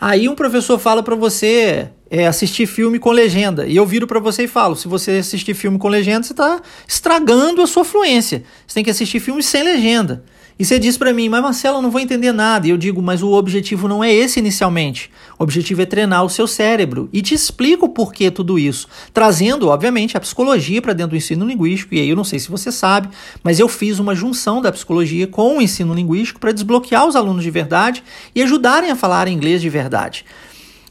Aí 0.00 0.28
um 0.28 0.34
professor 0.34 0.78
fala 0.78 1.02
para 1.02 1.14
você 1.14 1.88
é, 2.10 2.26
assistir 2.26 2.66
filme 2.66 2.98
com 2.98 3.10
legenda. 3.10 3.66
E 3.66 3.76
eu 3.76 3.86
viro 3.86 4.06
para 4.06 4.20
você 4.20 4.44
e 4.44 4.48
falo: 4.48 4.76
se 4.76 4.88
você 4.88 5.12
assistir 5.12 5.54
filme 5.54 5.78
com 5.78 5.88
legenda, 5.88 6.22
você 6.22 6.32
está 6.32 6.60
estragando 6.86 7.62
a 7.62 7.66
sua 7.66 7.84
fluência. 7.84 8.44
Você 8.66 8.74
tem 8.74 8.84
que 8.84 8.90
assistir 8.90 9.20
filme 9.20 9.42
sem 9.42 9.62
legenda. 9.62 10.24
E 10.58 10.64
você 10.64 10.78
diz 10.78 10.96
para 10.96 11.12
mim, 11.12 11.28
mas 11.28 11.42
Marcelo, 11.42 11.78
eu 11.78 11.82
não 11.82 11.90
vou 11.90 12.00
entender 12.00 12.32
nada. 12.32 12.66
E 12.66 12.70
eu 12.70 12.78
digo, 12.78 13.02
mas 13.02 13.22
o 13.22 13.32
objetivo 13.32 13.86
não 13.86 14.02
é 14.02 14.10
esse 14.12 14.38
inicialmente. 14.38 15.10
O 15.38 15.42
objetivo 15.42 15.82
é 15.82 15.86
treinar 15.86 16.24
o 16.24 16.30
seu 16.30 16.46
cérebro. 16.46 17.10
E 17.12 17.20
te 17.20 17.34
explico 17.34 17.84
o 17.84 17.88
porquê 17.90 18.30
tudo 18.30 18.58
isso. 18.58 18.88
Trazendo, 19.12 19.68
obviamente, 19.68 20.16
a 20.16 20.20
psicologia 20.20 20.80
para 20.80 20.94
dentro 20.94 21.10
do 21.10 21.16
ensino 21.16 21.46
linguístico. 21.46 21.94
E 21.94 22.00
aí 22.00 22.08
eu 22.08 22.16
não 22.16 22.24
sei 22.24 22.38
se 22.38 22.48
você 22.48 22.72
sabe, 22.72 23.10
mas 23.42 23.60
eu 23.60 23.68
fiz 23.68 23.98
uma 23.98 24.14
junção 24.14 24.62
da 24.62 24.72
psicologia 24.72 25.26
com 25.26 25.58
o 25.58 25.62
ensino 25.62 25.92
linguístico 25.92 26.40
para 26.40 26.52
desbloquear 26.52 27.06
os 27.06 27.16
alunos 27.16 27.42
de 27.42 27.50
verdade 27.50 28.02
e 28.34 28.42
ajudarem 28.42 28.90
a 28.90 28.96
falar 28.96 29.28
inglês 29.28 29.60
de 29.60 29.68
verdade. 29.68 30.24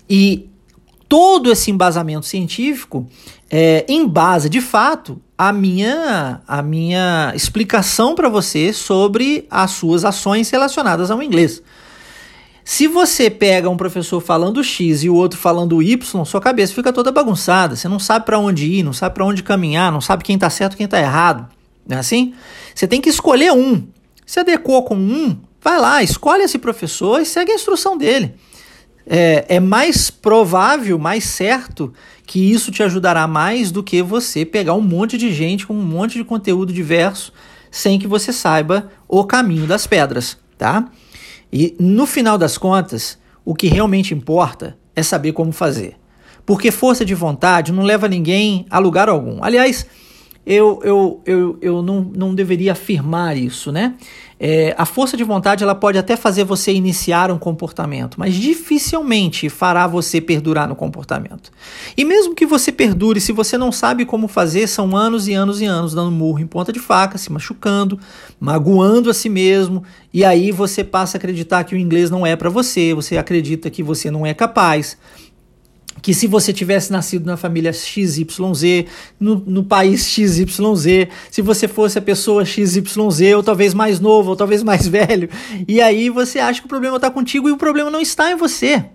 E 0.08 0.48
todo 1.10 1.52
esse 1.52 1.72
embasamento 1.72 2.26
científico 2.26 3.08
é, 3.58 3.86
embasa, 3.88 4.50
de 4.50 4.60
fato, 4.60 5.22
a 5.38 5.54
minha, 5.54 6.42
a 6.46 6.62
minha 6.62 7.32
explicação 7.34 8.14
para 8.14 8.28
você 8.28 8.74
sobre 8.74 9.48
as 9.50 9.72
suas 9.72 10.04
ações 10.04 10.50
relacionadas 10.50 11.10
ao 11.10 11.24
inglês. 11.24 11.64
Se 12.66 12.86
você 12.86 13.30
pega 13.30 13.70
um 13.70 13.78
professor 13.78 14.20
falando 14.20 14.62
X 14.62 15.06
e 15.06 15.10
o 15.10 15.16
outro 15.16 15.40
falando 15.40 15.82
Y, 15.82 16.26
sua 16.26 16.42
cabeça 16.42 16.74
fica 16.74 16.92
toda 16.92 17.14
bagunçada. 17.14 17.78
Você 17.78 17.88
não 17.88 17.98
sabe 17.98 18.26
para 18.26 18.38
onde 18.38 18.66
ir, 18.66 18.84
não 18.84 18.92
sabe 18.92 19.16
para 19.16 19.24
onde 19.24 19.42
caminhar, 19.42 19.90
não 19.90 20.02
sabe 20.02 20.26
quem 20.26 20.36
está 20.36 20.50
certo 20.50 20.74
e 20.74 20.76
quem 20.78 20.84
está 20.84 21.00
errado. 21.00 21.48
Não 21.88 21.96
é 21.96 22.00
assim? 22.02 22.34
Você 22.74 22.86
tem 22.86 23.00
que 23.00 23.08
escolher 23.08 23.54
um. 23.54 23.88
Se 24.26 24.42
adequou 24.42 24.84
com 24.84 24.98
um, 24.98 25.38
vai 25.62 25.80
lá, 25.80 26.04
escolhe 26.04 26.44
esse 26.44 26.60
professor 26.60 27.22
e 27.22 27.26
segue 27.26 27.54
a 27.54 27.56
instrução 27.56 27.98
dele 27.98 28.36
é, 29.08 29.46
é 29.48 29.60
mais 29.60 30.10
provável, 30.10 30.98
mais 30.98 31.24
certo 31.26 31.94
que 32.26 32.52
isso 32.52 32.72
te 32.72 32.82
ajudará 32.82 33.28
mais 33.28 33.72
do 33.72 33.84
que 33.84 34.02
você 34.02 34.46
pegar 34.46 34.74
um 34.74 34.82
monte 34.82 35.18
de 35.18 35.32
gente 35.32 35.66
com 35.66 35.74
um 35.74 35.86
monte 35.86 36.18
de 36.18 36.24
conteúdo 36.24 36.74
diverso 36.74 37.32
sem 37.70 38.00
que 38.00 38.08
você 38.08 38.32
saiba 38.32 38.90
o 39.08 39.24
caminho 39.26 39.68
das 39.68 39.86
pedras, 39.86 40.38
tá? 40.58 40.90
E 41.52 41.76
no 41.80 42.06
final 42.06 42.38
das 42.38 42.58
contas, 42.58 43.18
o 43.44 43.54
que 43.54 43.68
realmente 43.68 44.14
importa 44.14 44.78
é 44.96 45.04
saber 45.04 45.34
como 45.34 45.52
fazer. 45.52 45.96
Porque 46.46 46.72
força 46.72 47.04
de 47.04 47.14
vontade 47.14 47.72
não 47.72 47.84
leva 47.84 48.08
ninguém 48.08 48.66
a 48.70 48.80
lugar 48.80 49.10
algum. 49.10 49.44
Aliás, 49.44 49.86
eu, 50.46 50.80
eu, 50.84 51.22
eu, 51.26 51.58
eu 51.62 51.82
não, 51.82 52.02
não 52.16 52.36
deveria 52.36 52.72
afirmar 52.72 53.36
isso, 53.36 53.72
né? 53.72 53.96
É, 54.38 54.76
a 54.78 54.86
força 54.86 55.16
de 55.16 55.24
vontade 55.24 55.64
ela 55.64 55.74
pode 55.74 55.98
até 55.98 56.18
fazer 56.18 56.44
você 56.44 56.74
iniciar 56.74 57.32
um 57.32 57.38
comportamento, 57.38 58.20
mas 58.20 58.34
dificilmente 58.34 59.48
fará 59.50 59.88
você 59.88 60.20
perdurar 60.20 60.68
no 60.68 60.76
comportamento. 60.76 61.52
E 61.96 62.04
mesmo 62.04 62.36
que 62.36 62.46
você 62.46 62.72
perdure, 62.72 63.22
se 63.22 63.32
você 63.32 63.58
não 63.58 63.72
sabe 63.72 64.06
como 64.06 64.28
fazer, 64.28 64.68
são 64.68 64.96
anos 64.96 65.28
e 65.28 65.34
anos 65.34 65.62
e 65.62 65.66
anos 65.66 65.94
dando 65.94 66.12
murro 66.12 66.40
em 66.40 66.48
ponta 66.48 66.74
de 66.74 66.80
faca, 66.80 67.18
se 67.18 67.32
machucando, 67.32 67.98
magoando 68.40 69.10
a 69.10 69.14
si 69.14 69.30
mesmo, 69.30 69.84
e 70.14 70.26
aí 70.26 70.52
você 70.52 70.84
passa 70.84 71.16
a 71.16 71.20
acreditar 71.20 71.64
que 71.64 71.76
o 71.76 71.78
inglês 71.78 72.10
não 72.10 72.26
é 72.26 72.36
para 72.36 72.50
você, 72.50 72.94
você 72.94 73.18
acredita 73.18 73.70
que 73.70 73.82
você 73.82 74.12
não 74.12 74.26
é 74.26 74.34
capaz 74.34 74.98
que 76.02 76.14
se 76.14 76.28
você 76.28 76.54
tivesse 76.54 76.92
nascido 76.92 77.26
na 77.26 77.38
família 77.38 77.74
XYZ, 77.74 78.86
no, 79.20 79.36
no 79.36 79.64
país 79.64 80.06
XYZ, 80.08 81.08
se 81.32 81.42
você 81.42 81.68
fosse 81.68 81.98
a 81.98 82.02
pessoa 82.02 82.46
XYZ, 82.46 83.34
ou 83.36 83.44
talvez 83.44 83.74
mais 83.74 84.00
novo, 84.00 84.32
ou 84.32 84.36
talvez 84.36 84.62
mais 84.62 84.86
velho, 84.88 85.30
e 85.68 85.82
aí 85.82 86.10
você 86.10 86.40
acha 86.40 86.60
que 86.60 86.66
o 86.66 86.70
problema 86.70 86.98
está 86.98 87.10
contigo 87.10 87.50
e 87.50 87.52
o 87.52 87.58
problema 87.58 87.90
não 87.90 88.02
está 88.02 88.32
em 88.32 88.36
você. 88.36 88.86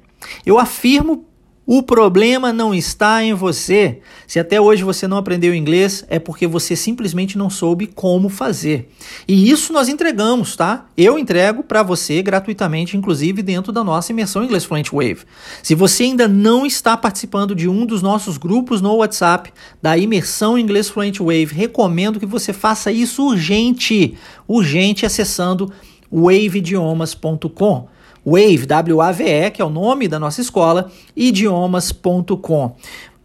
Eu 0.44 0.58
afirmo 0.58 1.24
o 1.72 1.84
problema 1.84 2.52
não 2.52 2.74
está 2.74 3.22
em 3.22 3.32
você. 3.32 4.00
Se 4.26 4.40
até 4.40 4.60
hoje 4.60 4.82
você 4.82 5.06
não 5.06 5.16
aprendeu 5.16 5.54
inglês, 5.54 6.04
é 6.08 6.18
porque 6.18 6.44
você 6.44 6.74
simplesmente 6.74 7.38
não 7.38 7.48
soube 7.48 7.86
como 7.86 8.28
fazer. 8.28 8.90
E 9.28 9.48
isso 9.48 9.72
nós 9.72 9.88
entregamos, 9.88 10.56
tá? 10.56 10.86
Eu 10.96 11.16
entrego 11.16 11.62
para 11.62 11.84
você 11.84 12.20
gratuitamente, 12.22 12.96
inclusive 12.96 13.40
dentro 13.40 13.70
da 13.70 13.84
nossa 13.84 14.10
imersão 14.10 14.42
Inglês 14.42 14.64
Fluent 14.64 14.90
Wave. 14.90 15.20
Se 15.62 15.76
você 15.76 16.02
ainda 16.02 16.26
não 16.26 16.66
está 16.66 16.96
participando 16.96 17.54
de 17.54 17.68
um 17.68 17.86
dos 17.86 18.02
nossos 18.02 18.36
grupos 18.36 18.80
no 18.80 18.96
WhatsApp 18.96 19.52
da 19.80 19.96
imersão 19.96 20.58
Inglês 20.58 20.88
Fluent 20.88 21.20
Wave, 21.20 21.54
recomendo 21.54 22.18
que 22.18 22.26
você 22.26 22.52
faça 22.52 22.90
isso 22.90 23.24
urgente, 23.24 24.18
urgente 24.48 25.06
acessando 25.06 25.72
waveidiomas.com. 26.10 27.88
Wave, 28.24 28.66
W-A-V-E, 28.66 29.50
que 29.50 29.62
é 29.62 29.64
o 29.64 29.70
nome 29.70 30.08
da 30.08 30.18
nossa 30.18 30.40
escola, 30.40 30.90
idiomas.com. 31.16 32.76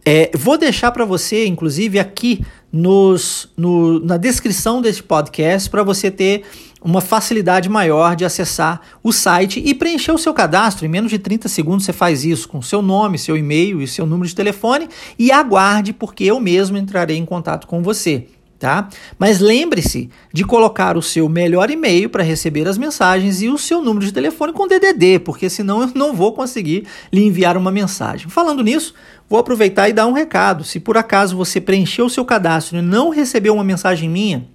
É, 0.08 0.30
vou 0.36 0.56
deixar 0.56 0.92
para 0.92 1.04
você, 1.04 1.46
inclusive, 1.46 1.98
aqui 1.98 2.44
nos, 2.72 3.48
no, 3.56 3.98
na 3.98 4.16
descrição 4.16 4.80
deste 4.80 5.02
podcast, 5.02 5.68
para 5.68 5.82
você 5.82 6.10
ter 6.10 6.44
uma 6.80 7.00
facilidade 7.00 7.68
maior 7.68 8.14
de 8.14 8.24
acessar 8.24 8.80
o 9.02 9.12
site 9.12 9.60
e 9.64 9.74
preencher 9.74 10.12
o 10.12 10.18
seu 10.18 10.32
cadastro. 10.32 10.86
Em 10.86 10.88
menos 10.88 11.10
de 11.10 11.18
30 11.18 11.48
segundos 11.48 11.84
você 11.84 11.92
faz 11.92 12.24
isso 12.24 12.48
com 12.48 12.62
seu 12.62 12.80
nome, 12.80 13.18
seu 13.18 13.36
e-mail 13.36 13.82
e 13.82 13.88
seu 13.88 14.06
número 14.06 14.28
de 14.28 14.34
telefone 14.36 14.88
e 15.18 15.32
aguarde, 15.32 15.92
porque 15.92 16.22
eu 16.22 16.38
mesmo 16.38 16.76
entrarei 16.76 17.16
em 17.16 17.26
contato 17.26 17.66
com 17.66 17.82
você 17.82 18.28
tá? 18.58 18.88
Mas 19.18 19.40
lembre-se 19.40 20.10
de 20.32 20.44
colocar 20.44 20.96
o 20.96 21.02
seu 21.02 21.28
melhor 21.28 21.70
e-mail 21.70 22.08
para 22.08 22.22
receber 22.22 22.66
as 22.66 22.78
mensagens 22.78 23.42
e 23.42 23.48
o 23.48 23.58
seu 23.58 23.82
número 23.82 24.06
de 24.06 24.12
telefone 24.12 24.52
com 24.52 24.66
DDD, 24.66 25.20
porque 25.20 25.48
senão 25.48 25.82
eu 25.82 25.90
não 25.94 26.14
vou 26.14 26.32
conseguir 26.32 26.86
lhe 27.12 27.22
enviar 27.22 27.56
uma 27.56 27.70
mensagem. 27.70 28.28
Falando 28.28 28.62
nisso, 28.62 28.94
vou 29.28 29.38
aproveitar 29.38 29.88
e 29.88 29.92
dar 29.92 30.06
um 30.06 30.12
recado. 30.12 30.64
Se 30.64 30.80
por 30.80 30.96
acaso 30.96 31.36
você 31.36 31.60
preencheu 31.60 32.06
o 32.06 32.10
seu 32.10 32.24
cadastro 32.24 32.78
e 32.78 32.82
não 32.82 33.10
recebeu 33.10 33.54
uma 33.54 33.64
mensagem 33.64 34.08
minha, 34.08 34.46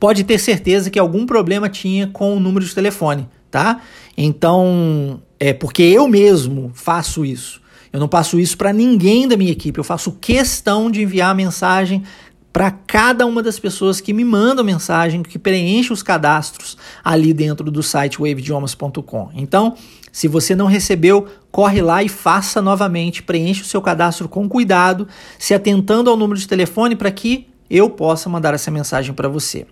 pode 0.00 0.24
ter 0.24 0.38
certeza 0.38 0.90
que 0.90 0.98
algum 0.98 1.26
problema 1.26 1.68
tinha 1.68 2.06
com 2.08 2.36
o 2.36 2.40
número 2.40 2.64
de 2.64 2.74
telefone, 2.74 3.28
tá? 3.50 3.80
Então, 4.16 5.20
é 5.38 5.52
porque 5.52 5.82
eu 5.82 6.08
mesmo 6.08 6.70
faço 6.74 7.24
isso. 7.24 7.62
Eu 7.94 8.00
não 8.00 8.08
passo 8.08 8.40
isso 8.40 8.58
para 8.58 8.72
ninguém 8.72 9.28
da 9.28 9.36
minha 9.36 9.52
equipe. 9.52 9.78
Eu 9.78 9.84
faço 9.84 10.10
questão 10.20 10.90
de 10.90 11.00
enviar 11.00 11.30
a 11.30 11.34
mensagem 11.34 12.02
para 12.54 12.70
cada 12.70 13.26
uma 13.26 13.42
das 13.42 13.58
pessoas 13.58 14.00
que 14.00 14.12
me 14.12 14.24
mandam 14.24 14.64
mensagem, 14.64 15.24
que 15.24 15.40
preenche 15.40 15.92
os 15.92 16.04
cadastros 16.04 16.78
ali 17.02 17.34
dentro 17.34 17.68
do 17.68 17.82
site 17.82 18.20
waveidiomas.com. 18.20 19.30
Então, 19.34 19.74
se 20.12 20.28
você 20.28 20.54
não 20.54 20.66
recebeu, 20.66 21.26
corre 21.50 21.82
lá 21.82 22.04
e 22.04 22.08
faça 22.08 22.62
novamente, 22.62 23.24
preencha 23.24 23.62
o 23.62 23.66
seu 23.66 23.82
cadastro 23.82 24.28
com 24.28 24.48
cuidado, 24.48 25.08
se 25.36 25.52
atentando 25.52 26.08
ao 26.08 26.16
número 26.16 26.38
de 26.38 26.46
telefone 26.46 26.94
para 26.94 27.10
que 27.10 27.48
eu 27.68 27.90
possa 27.90 28.28
mandar 28.28 28.54
essa 28.54 28.70
mensagem 28.70 29.12
para 29.12 29.28
você. 29.28 29.66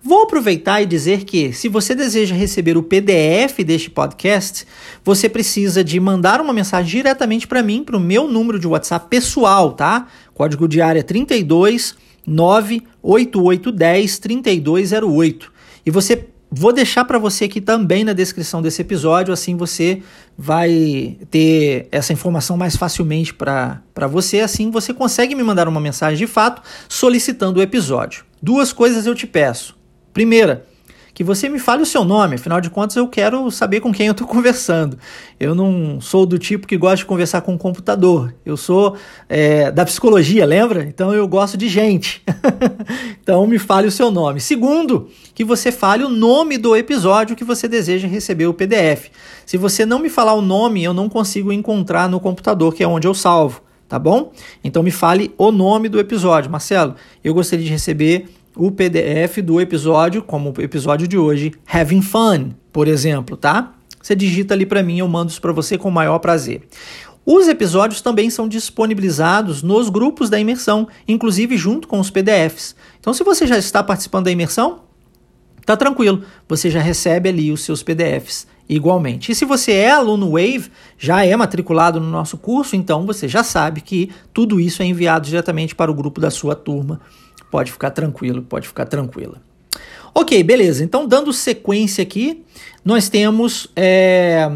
Vou 0.00 0.22
aproveitar 0.22 0.80
e 0.80 0.86
dizer 0.86 1.24
que, 1.24 1.52
se 1.52 1.68
você 1.68 1.92
deseja 1.92 2.36
receber 2.36 2.76
o 2.76 2.84
PDF 2.84 3.64
deste 3.66 3.90
podcast, 3.90 4.64
você 5.02 5.28
precisa 5.28 5.82
de 5.82 5.98
mandar 5.98 6.40
uma 6.40 6.52
mensagem 6.52 6.88
diretamente 6.88 7.48
para 7.48 7.64
mim, 7.64 7.82
para 7.82 7.96
o 7.96 8.00
meu 8.00 8.28
número 8.28 8.60
de 8.60 8.68
WhatsApp 8.68 9.08
pessoal, 9.08 9.72
tá? 9.72 10.06
Código 10.32 10.68
de 10.68 10.80
área 10.80 11.02
32 11.02 12.06
98810 12.28 14.18
3208. 14.18 15.52
E 15.84 15.90
você 15.90 16.26
vou 16.50 16.72
deixar 16.72 17.04
para 17.04 17.18
você 17.18 17.44
aqui 17.44 17.60
também 17.60 18.04
na 18.04 18.12
descrição 18.12 18.62
desse 18.62 18.80
episódio, 18.80 19.32
assim 19.34 19.56
você 19.56 20.02
vai 20.36 21.18
ter 21.30 21.88
essa 21.90 22.12
informação 22.12 22.56
mais 22.56 22.76
facilmente 22.76 23.34
para 23.34 23.82
você, 24.10 24.40
assim 24.40 24.70
você 24.70 24.94
consegue 24.94 25.34
me 25.34 25.42
mandar 25.42 25.68
uma 25.68 25.80
mensagem 25.80 26.18
de 26.18 26.26
fato 26.26 26.62
solicitando 26.88 27.60
o 27.60 27.62
episódio. 27.62 28.24
Duas 28.42 28.72
coisas 28.72 29.06
eu 29.06 29.14
te 29.14 29.26
peço. 29.26 29.76
Primeira, 30.12 30.66
que 31.18 31.24
você 31.24 31.48
me 31.48 31.58
fale 31.58 31.82
o 31.82 31.84
seu 31.84 32.04
nome, 32.04 32.36
afinal 32.36 32.60
de 32.60 32.70
contas 32.70 32.96
eu 32.96 33.08
quero 33.08 33.50
saber 33.50 33.80
com 33.80 33.92
quem 33.92 34.06
eu 34.06 34.12
estou 34.12 34.22
conversando. 34.28 34.96
Eu 35.40 35.52
não 35.52 36.00
sou 36.00 36.24
do 36.24 36.38
tipo 36.38 36.64
que 36.64 36.76
gosta 36.76 36.98
de 36.98 37.06
conversar 37.06 37.40
com 37.40 37.56
o 37.56 37.58
computador, 37.58 38.32
eu 38.46 38.56
sou 38.56 38.94
é, 39.28 39.68
da 39.72 39.84
psicologia, 39.84 40.46
lembra? 40.46 40.84
Então 40.84 41.12
eu 41.12 41.26
gosto 41.26 41.56
de 41.56 41.68
gente. 41.68 42.22
então 43.20 43.44
me 43.48 43.58
fale 43.58 43.88
o 43.88 43.90
seu 43.90 44.12
nome. 44.12 44.40
Segundo, 44.40 45.08
que 45.34 45.42
você 45.42 45.72
fale 45.72 46.04
o 46.04 46.08
nome 46.08 46.56
do 46.56 46.76
episódio 46.76 47.34
que 47.34 47.42
você 47.42 47.66
deseja 47.66 48.06
receber 48.06 48.46
o 48.46 48.54
PDF. 48.54 49.10
Se 49.44 49.56
você 49.56 49.84
não 49.84 49.98
me 49.98 50.08
falar 50.08 50.34
o 50.34 50.40
nome, 50.40 50.84
eu 50.84 50.94
não 50.94 51.08
consigo 51.08 51.52
encontrar 51.52 52.08
no 52.08 52.20
computador, 52.20 52.72
que 52.72 52.84
é 52.84 52.86
onde 52.86 53.08
eu 53.08 53.14
salvo 53.14 53.60
tá 53.88 53.98
bom? 53.98 54.32
Então 54.62 54.82
me 54.82 54.90
fale 54.90 55.34
o 55.38 55.50
nome 55.50 55.88
do 55.88 55.98
episódio. 55.98 56.50
Marcelo, 56.50 56.94
eu 57.24 57.32
gostaria 57.32 57.64
de 57.64 57.70
receber 57.70 58.28
o 58.58 58.72
PDF 58.72 59.38
do 59.42 59.60
episódio, 59.60 60.20
como 60.20 60.52
o 60.56 60.60
episódio 60.60 61.06
de 61.06 61.16
hoje, 61.16 61.52
Having 61.72 62.02
Fun, 62.02 62.50
por 62.72 62.88
exemplo, 62.88 63.36
tá? 63.36 63.72
Você 64.02 64.16
digita 64.16 64.52
ali 64.52 64.66
para 64.66 64.82
mim, 64.82 64.98
eu 64.98 65.06
mando 65.06 65.30
isso 65.30 65.40
para 65.40 65.52
você 65.52 65.78
com 65.78 65.88
o 65.88 65.92
maior 65.92 66.18
prazer. 66.18 66.62
Os 67.24 67.46
episódios 67.46 68.00
também 68.00 68.30
são 68.30 68.48
disponibilizados 68.48 69.62
nos 69.62 69.88
grupos 69.88 70.28
da 70.28 70.40
imersão, 70.40 70.88
inclusive 71.06 71.56
junto 71.56 71.86
com 71.86 72.00
os 72.00 72.10
PDFs. 72.10 72.74
Então, 72.98 73.14
se 73.14 73.22
você 73.22 73.46
já 73.46 73.56
está 73.56 73.80
participando 73.82 74.24
da 74.24 74.32
imersão, 74.32 74.80
tá 75.64 75.76
tranquilo, 75.76 76.24
você 76.48 76.68
já 76.68 76.80
recebe 76.80 77.28
ali 77.28 77.52
os 77.52 77.60
seus 77.60 77.82
PDFs 77.82 78.46
igualmente. 78.68 79.30
E 79.30 79.34
se 79.36 79.44
você 79.44 79.72
é 79.72 79.90
aluno 79.90 80.32
Wave, 80.32 80.70
já 80.98 81.24
é 81.24 81.36
matriculado 81.36 82.00
no 82.00 82.10
nosso 82.10 82.36
curso, 82.36 82.74
então 82.74 83.06
você 83.06 83.28
já 83.28 83.44
sabe 83.44 83.82
que 83.82 84.10
tudo 84.32 84.58
isso 84.58 84.82
é 84.82 84.86
enviado 84.86 85.26
diretamente 85.26 85.76
para 85.76 85.90
o 85.90 85.94
grupo 85.94 86.20
da 86.20 86.30
sua 86.30 86.56
turma 86.56 87.00
Pode 87.50 87.72
ficar 87.72 87.90
tranquilo, 87.90 88.42
pode 88.42 88.68
ficar 88.68 88.84
tranquila. 88.86 89.40
Ok, 90.14 90.42
beleza. 90.42 90.84
Então, 90.84 91.06
dando 91.06 91.32
sequência 91.32 92.02
aqui, 92.02 92.44
nós 92.84 93.08
temos 93.08 93.68
é, 93.76 94.50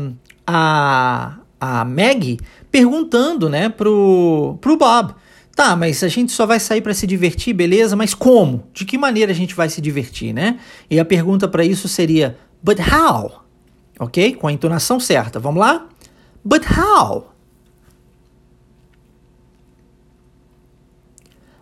a, 0.47 1.39
a 1.61 1.85
Meg 1.85 2.39
perguntando 2.71 3.49
né, 3.49 3.69
pro, 3.69 4.59
pro 4.61 4.77
Bob. 4.77 5.15
Tá, 5.55 5.77
mas 5.77 6.03
a 6.03 6.09
gente 6.09 6.33
só 6.33 6.47
vai 6.47 6.59
sair 6.59 6.81
para 6.81 6.95
se 6.95 7.07
divertir, 7.07 7.53
beleza? 7.53 7.95
Mas 7.95 8.15
como? 8.15 8.67
De 8.73 8.87
que 8.87 8.97
maneira 8.97 9.33
a 9.33 9.35
gente 9.35 9.55
vai 9.55 9.69
se 9.69 9.83
divertir, 9.83 10.33
né? 10.33 10.59
E 10.91 10.99
a 10.99 11.05
pergunta 11.05 11.47
para 11.47 11.63
isso 11.63 11.89
seria: 11.89 12.39
But 12.63 12.79
how? 12.81 13.45
Ok? 13.99 14.35
Com 14.37 14.49
a 14.49 14.53
entonação 14.53 14.99
certa. 14.99 15.39
Vamos 15.39 15.61
lá? 15.61 15.87
But 16.43 16.65
how? 16.65 17.35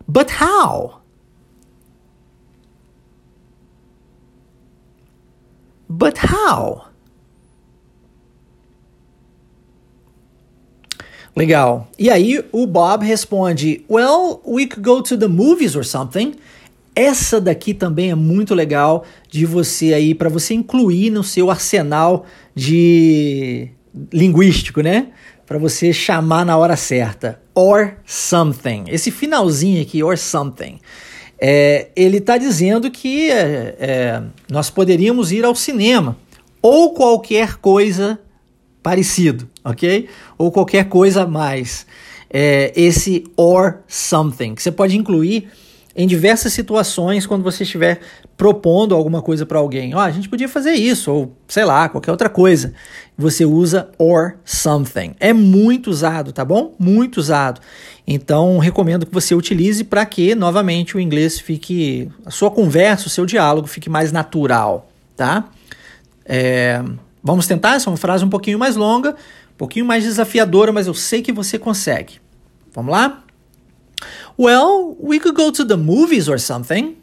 But 0.07 0.29
how? 0.41 1.00
But 5.91 6.17
how? 6.19 6.85
Legal. 11.35 11.89
E 11.99 12.09
aí 12.09 12.41
o 12.53 12.65
Bob 12.65 13.05
responde: 13.05 13.83
Well, 13.89 14.41
we 14.45 14.67
could 14.67 14.81
go 14.81 15.01
to 15.01 15.17
the 15.17 15.27
movies 15.27 15.75
or 15.75 15.83
something. 15.83 16.35
Essa 16.95 17.41
daqui 17.41 17.73
também 17.73 18.09
é 18.09 18.15
muito 18.15 18.55
legal 18.55 19.03
de 19.29 19.45
você 19.45 19.93
aí 19.93 20.15
para 20.15 20.29
você 20.29 20.53
incluir 20.53 21.09
no 21.09 21.23
seu 21.25 21.51
arsenal 21.51 22.25
de 22.55 23.69
linguístico, 24.13 24.81
né? 24.81 25.07
Para 25.45 25.57
você 25.57 25.91
chamar 25.91 26.45
na 26.45 26.55
hora 26.57 26.77
certa. 26.77 27.41
Or 27.53 27.95
something. 28.05 28.85
Esse 28.87 29.11
finalzinho 29.11 29.81
aqui, 29.81 30.01
or 30.01 30.17
something 30.17 30.79
é, 31.43 31.87
ele 31.95 32.17
está 32.17 32.37
dizendo 32.37 32.91
que 32.91 33.31
é, 33.31 33.75
é, 33.79 34.23
nós 34.47 34.69
poderíamos 34.69 35.31
ir 35.31 35.43
ao 35.43 35.55
cinema 35.55 36.15
ou 36.61 36.93
qualquer 36.93 37.55
coisa 37.55 38.19
parecido, 38.83 39.49
ok? 39.65 40.07
Ou 40.37 40.51
qualquer 40.51 40.87
coisa 40.87 41.25
mais. 41.25 41.87
É, 42.33 42.71
esse 42.75 43.25
or 43.35 43.79
something, 43.87 44.55
que 44.55 44.63
você 44.63 44.71
pode 44.71 44.95
incluir 44.95 45.49
em 45.95 46.07
diversas 46.07 46.53
situações 46.53 47.25
quando 47.25 47.43
você 47.43 47.63
estiver 47.63 47.99
propondo 48.37 48.95
alguma 48.95 49.21
coisa 49.21 49.45
para 49.45 49.59
alguém. 49.59 49.93
Ó, 49.93 49.97
oh, 49.97 50.01
a 50.01 50.11
gente 50.11 50.29
podia 50.29 50.47
fazer 50.47 50.71
isso, 50.71 51.11
ou 51.11 51.37
sei 51.47 51.65
lá, 51.65 51.89
qualquer 51.89 52.11
outra 52.11 52.29
coisa. 52.29 52.73
Você 53.17 53.45
usa 53.45 53.89
or 53.97 54.35
something. 54.45 55.13
É 55.19 55.33
muito 55.33 55.89
usado, 55.89 56.31
tá 56.31 56.45
bom? 56.45 56.73
Muito 56.79 57.17
usado. 57.17 57.61
Então, 58.07 58.57
recomendo 58.57 59.05
que 59.05 59.13
você 59.13 59.35
utilize 59.35 59.83
para 59.83 60.05
que, 60.05 60.33
novamente, 60.33 60.95
o 60.95 60.99
inglês 60.99 61.39
fique. 61.39 62.09
a 62.25 62.31
sua 62.31 62.49
conversa, 62.49 63.07
o 63.07 63.09
seu 63.09 63.25
diálogo 63.25 63.67
fique 63.67 63.89
mais 63.89 64.11
natural, 64.11 64.89
tá? 65.15 65.49
É, 66.25 66.81
vamos 67.21 67.47
tentar? 67.47 67.75
Essa 67.75 67.89
é 67.89 67.91
uma 67.91 67.97
frase 67.97 68.23
um 68.23 68.29
pouquinho 68.29 68.57
mais 68.57 68.75
longa, 68.75 69.11
um 69.11 69.57
pouquinho 69.57 69.85
mais 69.85 70.03
desafiadora, 70.03 70.71
mas 70.71 70.87
eu 70.87 70.93
sei 70.93 71.21
que 71.21 71.31
você 71.31 71.59
consegue. 71.59 72.19
Vamos 72.73 72.91
lá? 72.91 73.23
Well, 74.37 74.95
we 74.99 75.19
could 75.19 75.35
go 75.35 75.51
to 75.51 75.63
the 75.63 75.77
movies 75.77 76.27
or 76.29 76.37
something. 76.37 77.01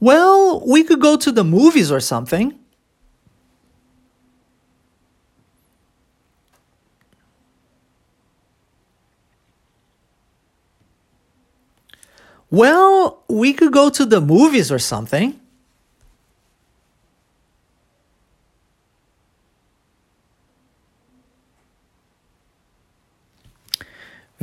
Well, 0.00 0.60
we 0.66 0.84
could 0.84 1.00
go 1.00 1.16
to 1.16 1.32
the 1.32 1.44
movies 1.44 1.90
or 1.90 2.00
something. 2.00 2.58
Well, 12.50 13.24
we 13.28 13.52
could 13.52 13.72
go 13.72 13.90
to 13.90 14.04
the 14.04 14.20
movies 14.20 14.70
or 14.70 14.78
something. 14.78 15.40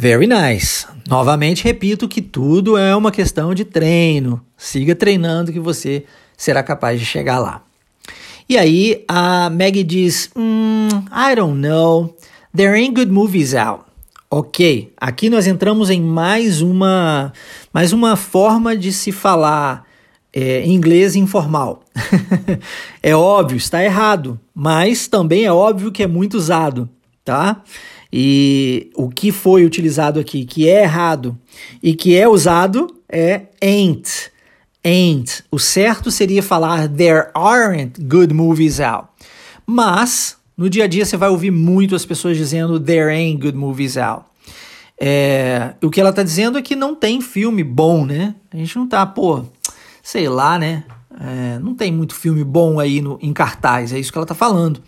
Very 0.01 0.25
nice. 0.25 0.87
Novamente 1.07 1.63
repito 1.63 2.07
que 2.07 2.23
tudo 2.23 2.75
é 2.75 2.95
uma 2.95 3.11
questão 3.11 3.53
de 3.53 3.63
treino. 3.63 4.41
Siga 4.57 4.95
treinando 4.95 5.51
que 5.51 5.59
você 5.59 6.05
será 6.35 6.63
capaz 6.63 6.99
de 6.99 7.05
chegar 7.05 7.37
lá. 7.37 7.61
E 8.49 8.57
aí 8.57 9.05
a 9.07 9.47
Maggie 9.51 9.83
diz: 9.83 10.31
mm, 10.35 10.87
I 11.11 11.35
don't 11.35 11.59
know. 11.59 12.17
There 12.51 12.73
ain't 12.75 12.95
good 12.95 13.11
movies 13.11 13.53
out. 13.53 13.83
Ok, 14.27 14.91
aqui 14.97 15.29
nós 15.29 15.45
entramos 15.45 15.91
em 15.91 16.01
mais 16.01 16.63
uma, 16.63 17.31
mais 17.71 17.93
uma 17.93 18.15
forma 18.15 18.75
de 18.75 18.91
se 18.91 19.11
falar 19.11 19.85
é, 20.33 20.65
inglês 20.65 21.15
informal. 21.15 21.83
é 23.03 23.15
óbvio, 23.15 23.55
está 23.55 23.83
errado, 23.83 24.39
mas 24.51 25.07
também 25.07 25.45
é 25.45 25.53
óbvio 25.53 25.91
que 25.91 26.01
é 26.01 26.07
muito 26.07 26.37
usado, 26.37 26.89
tá? 27.23 27.61
E 28.11 28.91
o 28.95 29.09
que 29.09 29.31
foi 29.31 29.65
utilizado 29.65 30.19
aqui, 30.19 30.45
que 30.45 30.67
é 30.67 30.83
errado 30.83 31.37
e 31.81 31.93
que 31.93 32.15
é 32.15 32.27
usado, 32.27 32.93
é 33.07 33.43
ain't. 33.61 34.31
Ain't. 34.83 35.43
O 35.51 35.59
certo 35.59 36.11
seria 36.11 36.43
falar 36.43 36.89
there 36.89 37.29
aren't 37.33 38.01
good 38.01 38.33
movies 38.33 38.79
out. 38.79 39.07
Mas, 39.65 40.37
no 40.57 40.69
dia 40.69 40.85
a 40.85 40.87
dia, 40.87 41.05
você 41.05 41.15
vai 41.15 41.29
ouvir 41.29 41.51
muito 41.51 41.95
as 41.95 42.05
pessoas 42.05 42.35
dizendo 42.35 42.79
there 42.79 43.09
ain't 43.09 43.41
good 43.41 43.55
movies 43.55 43.95
out. 43.95 44.25
É, 44.99 45.73
o 45.81 45.89
que 45.89 45.99
ela 45.99 46.11
está 46.11 46.21
dizendo 46.21 46.57
é 46.57 46.61
que 46.61 46.75
não 46.75 46.93
tem 46.93 47.21
filme 47.21 47.63
bom, 47.63 48.05
né? 48.05 48.35
A 48.51 48.57
gente 48.57 48.75
não 48.75 48.87
tá, 48.87 49.05
pô, 49.05 49.45
sei 50.03 50.27
lá, 50.29 50.59
né? 50.59 50.83
É, 51.19 51.59
não 51.59 51.73
tem 51.73 51.91
muito 51.91 52.13
filme 52.13 52.43
bom 52.43 52.79
aí 52.79 53.01
no, 53.01 53.17
em 53.21 53.33
cartaz, 53.33 53.93
é 53.93 53.99
isso 53.99 54.11
que 54.11 54.17
ela 54.17 54.25
está 54.25 54.35
falando. 54.35 54.81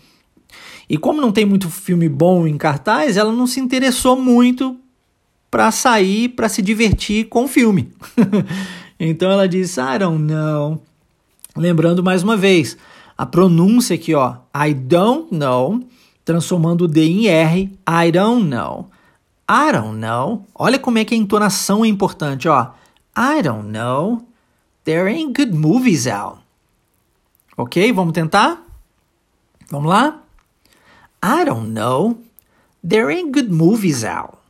E 0.88 0.98
como 0.98 1.20
não 1.20 1.32
tem 1.32 1.44
muito 1.44 1.70
filme 1.70 2.08
bom 2.08 2.46
em 2.46 2.56
cartaz, 2.56 3.16
ela 3.16 3.32
não 3.32 3.46
se 3.46 3.60
interessou 3.60 4.20
muito 4.20 4.78
para 5.50 5.70
sair, 5.70 6.30
para 6.30 6.48
se 6.48 6.60
divertir 6.60 7.28
com 7.28 7.44
o 7.44 7.48
filme. 7.48 7.92
então 8.98 9.30
ela 9.30 9.48
disse: 9.48 9.80
I 9.80 9.98
don't 9.98 10.22
know. 10.22 10.82
Lembrando 11.56 12.02
mais 12.02 12.22
uma 12.22 12.36
vez, 12.36 12.76
a 13.16 13.24
pronúncia 13.24 13.94
aqui, 13.94 14.12
ó, 14.14 14.36
I 14.54 14.74
don't 14.74 15.32
know, 15.32 15.80
transformando 16.24 16.82
o 16.82 16.88
D 16.88 17.04
em 17.04 17.26
R, 17.28 17.72
I 17.88 18.10
don't 18.10 18.44
know. 18.44 18.90
I 19.48 19.72
don't 19.72 19.98
know. 19.98 20.44
Olha 20.54 20.78
como 20.78 20.98
é 20.98 21.04
que 21.04 21.14
a 21.14 21.18
entonação 21.18 21.84
é 21.84 21.88
importante, 21.88 22.48
ó. 22.48 22.72
I 23.16 23.42
don't 23.42 23.68
know. 23.68 24.26
There 24.84 25.08
ain't 25.08 25.36
good 25.36 25.54
movies 25.56 26.06
out. 26.06 26.40
Ok? 27.56 27.92
Vamos 27.92 28.12
tentar? 28.12 28.60
Vamos 29.70 29.88
lá? 29.88 30.23
I 31.24 31.44
don't 31.46 31.72
know. 31.72 32.18
There 32.82 33.10
ain't 33.10 33.32
good 33.32 33.50
movies 33.50 34.04
out. 34.04 34.42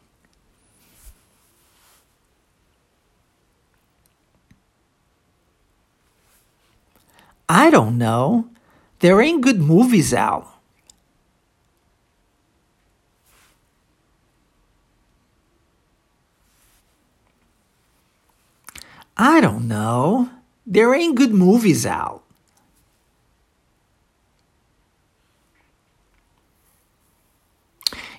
I 7.48 7.70
don't 7.70 7.96
know. 7.96 8.48
There 8.98 9.20
ain't 9.22 9.42
good 9.42 9.60
movies 9.60 10.12
out. 10.12 10.48
I 19.16 19.40
don't 19.40 19.68
know. 19.68 20.28
There 20.66 20.92
ain't 20.92 21.14
good 21.14 21.32
movies 21.32 21.86
out. 21.86 22.23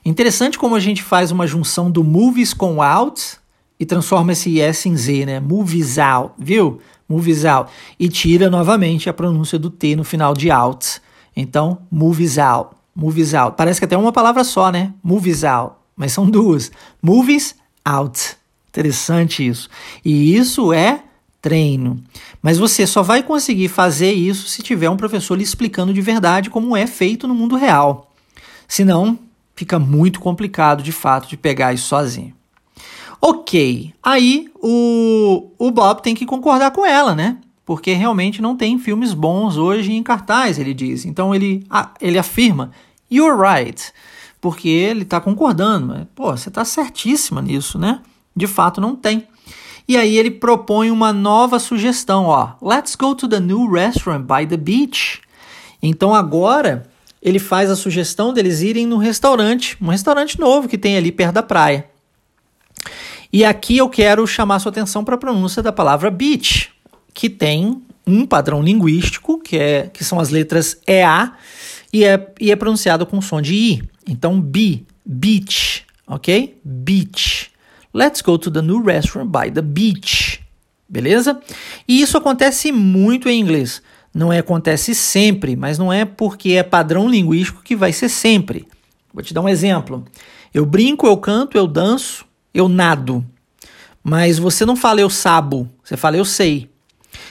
Interessante 0.06 0.60
como 0.60 0.76
a 0.76 0.80
gente 0.80 1.02
faz 1.02 1.32
uma 1.32 1.48
junção 1.48 1.90
do 1.90 2.04
movies 2.04 2.54
com 2.54 2.80
out 2.80 3.38
e 3.80 3.86
transforma 3.88 4.34
esse 4.34 4.62
S 4.62 4.88
em 4.88 4.96
Z, 4.96 5.26
né? 5.26 5.40
Movies 5.40 5.98
out, 5.98 6.34
viu? 6.38 6.80
Movies 7.10 7.44
out. 7.44 7.72
E 8.00 8.08
tira 8.08 8.48
novamente 8.48 9.10
a 9.10 9.14
pronúncia 9.14 9.58
do 9.58 9.72
T 9.72 9.96
no 9.96 10.04
final 10.04 10.36
de 10.36 10.52
out. 10.52 11.02
Então, 11.36 11.80
movies 11.92 12.38
out, 12.38 12.76
movies 12.96 13.34
out. 13.34 13.58
Parece 13.58 13.80
que 13.80 13.86
até 13.86 13.96
é 13.96 13.98
uma 13.98 14.14
palavra 14.14 14.44
só, 14.44 14.72
né? 14.72 14.94
Movies 15.04 15.44
out. 15.44 15.74
Mas 15.96 16.14
são 16.14 16.30
duas. 16.30 16.72
Movies 17.02 17.56
out. 17.84 18.38
Interessante 18.70 19.46
isso. 19.46 19.70
E 20.04 20.36
isso 20.36 20.72
é 20.72 21.04
treino. 21.42 22.04
Mas 22.42 22.58
você 22.58 22.86
só 22.86 23.02
vai 23.02 23.24
conseguir 23.24 23.70
fazer 23.70 24.12
isso 24.12 24.48
se 24.48 24.62
tiver 24.62 24.90
um 24.90 24.98
professor 24.98 25.36
lhe 25.36 25.44
explicando 25.44 25.94
de 25.94 26.02
verdade 26.02 26.50
como 26.50 26.78
é 26.78 26.86
feito 26.86 27.28
no 27.28 27.36
mundo 27.36 27.56
real. 27.56 28.12
Senão, 28.68 29.20
fica 29.56 29.80
muito 29.80 30.20
complicado 30.20 30.84
de 30.84 30.92
fato 30.92 31.28
de 31.28 31.38
pegar 31.38 31.74
isso 31.74 31.88
sozinho. 31.88 32.34
Ok, 33.22 33.94
aí 34.04 34.50
o, 34.62 35.50
o 35.58 35.72
Bob 35.72 36.02
tem 36.02 36.14
que 36.14 36.26
concordar 36.26 36.72
com 36.72 36.86
ela, 36.86 37.16
né? 37.16 37.38
Porque 37.66 37.94
realmente 37.94 38.42
não 38.42 38.56
tem 38.56 38.78
filmes 38.78 39.14
bons 39.14 39.58
hoje 39.58 39.94
em 39.94 40.04
cartaz, 40.04 40.60
ele 40.60 40.74
diz. 40.74 41.06
Então 41.06 41.34
ele, 41.34 41.66
ele 42.00 42.20
afirma, 42.20 42.72
you're 43.10 43.36
right, 43.36 43.92
porque 44.40 44.70
ele 44.70 45.02
está 45.02 45.20
concordando. 45.20 45.88
Mas, 45.88 46.06
pô, 46.14 46.38
você 46.38 46.50
está 46.50 46.64
certíssima 46.64 47.42
nisso, 47.42 47.80
né? 47.80 48.02
De 48.36 48.46
fato 48.46 48.80
não 48.80 48.96
tem. 48.96 49.28
E 49.88 49.98
aí 49.98 50.18
ele 50.18 50.32
propõe 50.32 50.92
uma 50.92 51.14
nova 51.14 51.58
sugestão, 51.58 52.26
ó. 52.26 52.54
Let's 52.62 52.96
go 52.96 53.16
to 53.16 53.28
the 53.28 53.40
new 53.40 53.68
restaurant 53.72 54.26
by 54.26 54.46
the 54.46 54.58
beach. 54.58 55.22
Então 55.82 56.14
agora 56.14 56.88
ele 57.26 57.40
faz 57.40 57.72
a 57.72 57.76
sugestão 57.76 58.32
deles 58.32 58.62
irem 58.62 58.86
no 58.86 58.98
restaurante, 58.98 59.76
um 59.82 59.88
restaurante 59.88 60.40
novo 60.40 60.70
que 60.70 60.78
tem 60.78 60.96
ali 60.96 61.12
perto 61.12 61.34
da 61.34 61.42
praia. 61.42 61.90
E 63.34 63.44
aqui 63.44 63.78
eu 63.78 63.90
quero 63.90 64.28
chamar 64.28 64.60
sua 64.60 64.70
atenção 64.70 65.04
para 65.04 65.16
a 65.16 65.18
pronúncia 65.18 65.64
da 65.64 65.72
palavra 65.72 66.12
beach, 66.12 66.70
que 67.16 67.28
tem 67.28 67.82
um 68.06 68.28
padrão 68.28 68.62
linguístico, 68.62 69.40
que, 69.40 69.58
é, 69.58 69.90
que 69.92 70.04
são 70.04 70.20
as 70.20 70.30
letras 70.30 70.80
EA, 70.86 71.32
e 71.92 72.06
é, 72.06 72.32
e 72.40 72.52
é 72.52 72.56
pronunciado 72.56 73.08
com 73.08 73.20
som 73.20 73.42
de 73.42 73.56
I. 73.56 73.84
Então, 74.08 74.40
be, 74.40 74.86
beach, 75.04 75.84
ok? 76.06 76.56
Beach. 76.64 77.50
Let's 77.92 78.22
go 78.22 78.38
to 78.38 78.52
the 78.52 78.62
new 78.62 78.84
restaurant 78.84 79.32
by 79.32 79.50
the 79.50 79.64
beach. 79.64 80.42
Beleza? 80.88 81.42
E 81.88 82.02
isso 82.02 82.20
acontece 82.20 82.72
muito 82.72 83.28
em 83.28 83.42
inglês 83.42 83.82
não 84.16 84.32
é, 84.32 84.40
acontece 84.40 84.96
sempre, 84.96 85.58
mas 85.58 85.78
não 85.78 85.92
é 85.92 86.06
porque 86.06 86.54
é 86.54 86.64
padrão 86.64 87.10
linguístico 87.10 87.62
que 87.62 87.76
vai 87.76 87.92
ser 87.92 88.08
sempre. 88.08 88.66
Vou 89.14 89.22
te 89.22 89.34
dar 89.34 89.42
um 89.42 89.50
exemplo. 89.50 90.06
Eu 90.54 90.66
brinco, 90.66 91.06
eu 91.06 91.18
canto, 91.18 91.58
eu 91.58 91.68
danço, 91.68 92.26
eu 92.54 92.70
nado. 92.70 93.26
Mas 94.02 94.40
você 94.40 94.66
não 94.66 94.78
fala 94.78 95.02
eu 95.02 95.10
sabo, 95.10 95.70
você 95.84 95.98
fala 95.98 96.16
eu 96.16 96.24
sei. 96.24 96.70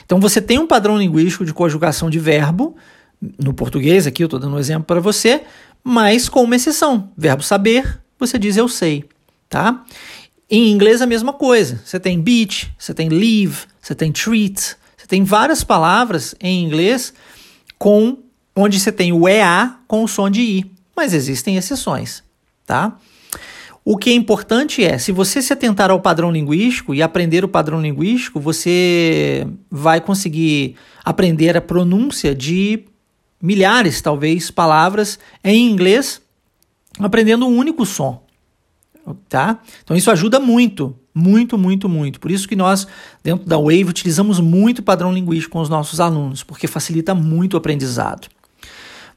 Então 0.05 0.19
você 0.19 0.39
tem 0.39 0.59
um 0.59 0.67
padrão 0.67 0.95
linguístico 0.95 1.43
de 1.43 1.55
conjugação 1.55 2.07
de 2.07 2.19
verbo, 2.19 2.75
no 3.19 3.51
português 3.51 4.05
aqui 4.05 4.21
eu 4.23 4.27
estou 4.27 4.39
dando 4.39 4.55
um 4.55 4.59
exemplo 4.59 4.83
para 4.83 4.99
você, 4.99 5.41
mas 5.83 6.29
com 6.29 6.43
uma 6.43 6.55
exceção. 6.55 7.11
Verbo 7.17 7.41
saber, 7.41 7.99
você 8.19 8.37
diz 8.37 8.57
eu 8.57 8.67
sei, 8.67 9.05
tá? 9.49 9.83
Em 10.47 10.71
inglês 10.71 11.01
a 11.01 11.07
mesma 11.07 11.33
coisa. 11.33 11.81
Você 11.83 11.99
tem 11.99 12.21
beach, 12.21 12.71
você 12.77 12.93
tem 12.93 13.09
leave, 13.09 13.65
você 13.81 13.95
tem 13.95 14.11
treat, 14.11 14.77
você 15.05 15.09
tem 15.09 15.23
várias 15.23 15.63
palavras 15.63 16.33
em 16.41 16.63
inglês 16.63 17.13
com 17.77 18.17
onde 18.55 18.79
você 18.79 18.91
tem 18.91 19.13
o 19.13 19.27
EA 19.27 19.77
com 19.87 20.03
o 20.03 20.07
som 20.07 20.31
de 20.31 20.41
I, 20.41 20.71
mas 20.95 21.13
existem 21.13 21.57
exceções, 21.57 22.23
tá? 22.65 22.97
O 23.83 23.97
que 23.97 24.09
é 24.09 24.13
importante 24.13 24.83
é, 24.83 24.97
se 24.97 25.11
você 25.11 25.43
se 25.43 25.53
atentar 25.53 25.91
ao 25.91 26.01
padrão 26.01 26.31
linguístico 26.31 26.91
e 26.91 27.03
aprender 27.03 27.45
o 27.45 27.47
padrão 27.47 27.79
linguístico, 27.79 28.39
você 28.39 29.47
vai 29.69 30.01
conseguir 30.01 30.75
aprender 31.03 31.55
a 31.55 31.61
pronúncia 31.61 32.33
de 32.33 32.83
milhares, 33.39 34.01
talvez, 34.01 34.49
palavras 34.49 35.19
em 35.43 35.69
inglês, 35.69 36.19
aprendendo 36.97 37.45
um 37.45 37.55
único 37.55 37.85
som, 37.85 38.25
tá? 39.29 39.59
Então 39.83 39.95
isso 39.95 40.09
ajuda 40.09 40.39
muito, 40.39 40.97
muito, 41.15 41.57
muito, 41.57 41.87
muito. 41.87 42.19
Por 42.19 42.29
isso 42.29 42.45
que 42.45 42.57
nós, 42.57 42.85
dentro 43.23 43.45
da 43.45 43.57
Wave, 43.57 43.85
utilizamos 43.85 44.41
muito 44.41 44.83
padrão 44.83 45.13
linguístico 45.13 45.53
com 45.53 45.61
os 45.61 45.69
nossos 45.69 46.01
alunos, 46.01 46.43
porque 46.43 46.67
facilita 46.67 47.15
muito 47.15 47.53
o 47.53 47.57
aprendizado. 47.57 48.27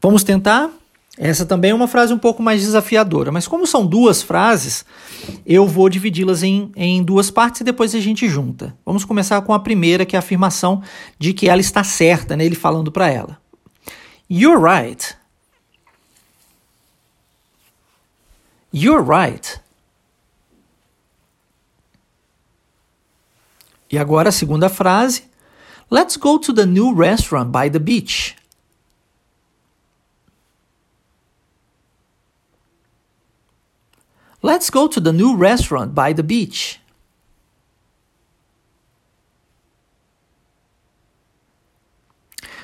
Vamos 0.01 0.23
tentar? 0.23 0.71
Essa 1.19 1.45
também 1.45 1.73
é 1.73 1.75
uma 1.75 1.89
frase 1.89 2.15
um 2.15 2.19
pouco 2.19 2.41
mais 2.41 2.61
desafiadora, 2.61 3.33
mas 3.33 3.49
como 3.49 3.67
são 3.67 3.85
duas 3.85 4.23
frases, 4.23 4.85
eu 5.45 5.67
vou 5.67 5.89
dividi-las 5.89 6.45
em, 6.45 6.71
em 6.77 7.03
duas 7.03 7.29
partes 7.29 7.63
e 7.63 7.65
depois 7.65 7.93
a 7.93 7.99
gente 7.99 8.29
junta. 8.29 8.77
Vamos 8.87 9.05
começar 9.05 9.43
com 9.43 9.53
a 9.53 9.59
primeira, 9.59 10.07
que 10.07 10.15
é 10.15 10.19
a 10.19 10.21
afirmação 10.21 10.81
de 11.19 11.33
que 11.33 11.49
ela 11.49 11.61
está 11.61 11.83
certa, 11.83 12.37
né? 12.37 12.45
ele 12.45 12.55
falando 12.55 12.93
para 12.93 13.11
ela. 13.11 13.37
You're 14.31 14.63
right. 14.63 15.17
You're 18.73 19.03
right. 19.03 19.61
E 23.91 23.99
agora 23.99 24.29
a 24.29 24.33
segunda 24.33 24.69
frase. 24.69 25.23
Let's 25.91 26.17
go 26.17 26.39
to 26.39 26.53
the 26.53 26.67
new 26.67 26.95
restaurant 26.95 27.51
by 27.51 27.71
the 27.71 27.79
beach. 27.79 28.37
Let's 34.43 34.71
go 34.71 34.87
to 34.87 35.01
the 35.01 35.13
new 35.13 35.37
restaurant 35.37 35.95
by 35.95 36.13
the 36.13 36.23
beach. 36.23 36.81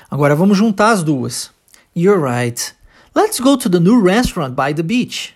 Agora 0.09 0.35
vamos 0.35 0.57
juntar 0.57 0.93
as 0.93 1.03
duas. 1.03 1.51
You're 1.93 2.19
right. 2.19 2.73
Let's 3.13 3.39
go 3.39 3.57
to 3.57 3.67
the 3.67 3.79
new 3.79 3.99
restaurant 3.99 4.55
by 4.55 4.71
the 4.71 4.83
beach. 4.83 5.34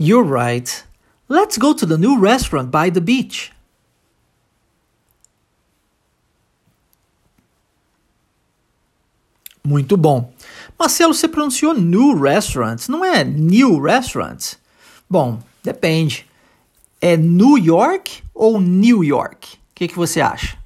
You're 0.00 0.24
right. 0.24 0.82
Let's 1.28 1.58
go 1.58 1.74
to 1.74 1.84
the 1.84 1.98
new 1.98 2.18
restaurant 2.18 2.70
by 2.70 2.90
the 2.90 3.02
beach. 3.02 3.52
Muito 9.62 9.98
bom. 9.98 10.32
Marcelo, 10.78 11.12
você 11.12 11.28
pronunciou 11.28 11.74
new 11.74 12.18
restaurants, 12.18 12.88
não 12.88 13.04
é 13.04 13.22
new 13.22 13.78
restaurants? 13.78 14.58
Bom, 15.08 15.38
depende. 15.62 16.24
É 16.98 17.14
New 17.14 17.58
York 17.58 18.22
ou 18.34 18.58
New 18.58 19.04
York? 19.04 19.56
O 19.56 19.58
que, 19.74 19.88
que 19.88 19.96
você 19.96 20.22
acha? 20.22 20.56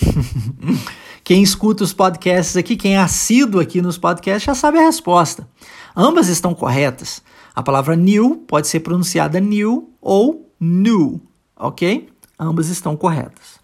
quem 1.24 1.42
escuta 1.42 1.82
os 1.82 1.92
podcasts 1.92 2.56
aqui, 2.56 2.76
quem 2.76 2.94
é 2.94 3.00
assíduo 3.00 3.60
aqui 3.60 3.82
nos 3.82 3.98
podcasts, 3.98 4.44
já 4.44 4.54
sabe 4.54 4.78
a 4.78 4.82
resposta. 4.82 5.48
Ambas 5.96 6.28
estão 6.28 6.54
corretas. 6.54 7.20
A 7.56 7.62
palavra 7.62 7.96
new 7.96 8.44
pode 8.46 8.68
ser 8.68 8.80
pronunciada 8.80 9.40
new 9.40 9.90
ou 9.98 10.46
new, 10.60 11.22
ok? 11.56 12.06
Ambas 12.38 12.68
estão 12.68 12.94
corretas. 12.94 13.58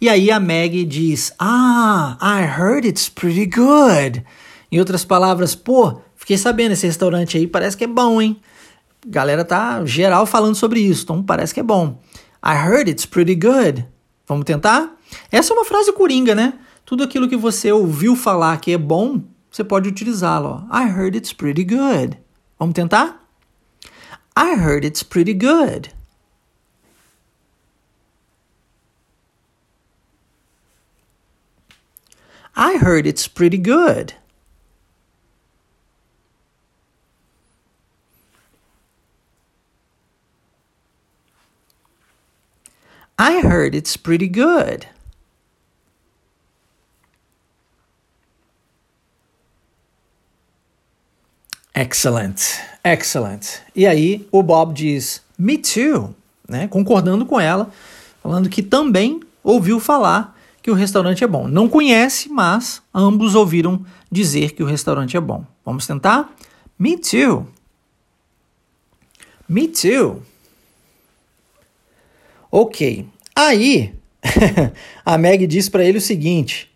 E 0.00 0.08
aí 0.08 0.32
a 0.32 0.40
Maggie 0.40 0.84
diz: 0.84 1.32
Ah, 1.38 2.18
I 2.20 2.42
heard 2.42 2.84
it's 2.84 3.08
pretty 3.08 3.46
good. 3.46 4.24
Em 4.70 4.80
outras 4.80 5.04
palavras, 5.04 5.54
pô, 5.54 6.00
fiquei 6.16 6.36
sabendo, 6.36 6.72
esse 6.72 6.88
restaurante 6.88 7.36
aí 7.36 7.46
parece 7.46 7.76
que 7.76 7.84
é 7.84 7.86
bom, 7.86 8.20
hein? 8.20 8.40
Galera 9.06 9.44
tá 9.44 9.84
geral 9.84 10.26
falando 10.26 10.56
sobre 10.56 10.80
isso, 10.80 11.04
então 11.04 11.22
parece 11.22 11.54
que 11.54 11.60
é 11.60 11.62
bom. 11.62 12.00
I 12.44 12.56
heard 12.56 12.90
it's 12.90 13.06
pretty 13.06 13.36
good. 13.36 13.86
Vamos 14.26 14.44
tentar? 14.44 14.96
Essa 15.30 15.52
é 15.52 15.56
uma 15.56 15.64
frase 15.64 15.92
coringa, 15.92 16.34
né? 16.34 16.54
Tudo 16.84 17.04
aquilo 17.04 17.28
que 17.28 17.36
você 17.36 17.70
ouviu 17.70 18.16
falar 18.16 18.56
que 18.58 18.72
é 18.72 18.78
bom, 18.78 19.22
você 19.48 19.62
pode 19.62 19.88
utilizá-lo. 19.88 20.66
I 20.68 20.88
heard 20.88 21.16
it's 21.16 21.32
pretty 21.32 21.62
good. 21.62 22.18
Vamos 22.58 22.74
tentar? 22.74 23.25
I 24.38 24.56
heard 24.56 24.84
it's 24.84 25.02
pretty 25.02 25.32
good. 25.32 25.88
I 32.54 32.76
heard 32.76 33.06
it's 33.06 33.28
pretty 33.28 33.56
good. 33.56 34.12
I 43.18 43.40
heard 43.40 43.74
it's 43.74 43.96
pretty 43.96 44.28
good. 44.28 44.86
Excellent, 51.78 52.40
excellent. 52.82 53.60
E 53.74 53.86
aí 53.86 54.26
o 54.32 54.42
Bob 54.42 54.72
diz, 54.72 55.22
me 55.38 55.58
too, 55.58 56.14
né? 56.48 56.66
Concordando 56.68 57.26
com 57.26 57.38
ela, 57.38 57.70
falando 58.22 58.48
que 58.48 58.62
também 58.62 59.20
ouviu 59.44 59.78
falar 59.78 60.34
que 60.62 60.70
o 60.70 60.74
restaurante 60.74 61.22
é 61.22 61.26
bom. 61.26 61.46
Não 61.46 61.68
conhece, 61.68 62.30
mas 62.30 62.80
ambos 62.94 63.34
ouviram 63.34 63.84
dizer 64.10 64.52
que 64.52 64.62
o 64.62 64.66
restaurante 64.66 65.18
é 65.18 65.20
bom. 65.20 65.44
Vamos 65.64 65.86
tentar? 65.86 66.34
Me 66.78 66.96
too. 66.96 67.46
Me 69.46 69.68
too. 69.68 70.22
Ok. 72.50 73.06
Aí, 73.34 73.94
a 75.04 75.18
Meg 75.18 75.46
diz 75.46 75.68
para 75.68 75.84
ele 75.84 75.98
o 75.98 76.00
seguinte: 76.00 76.70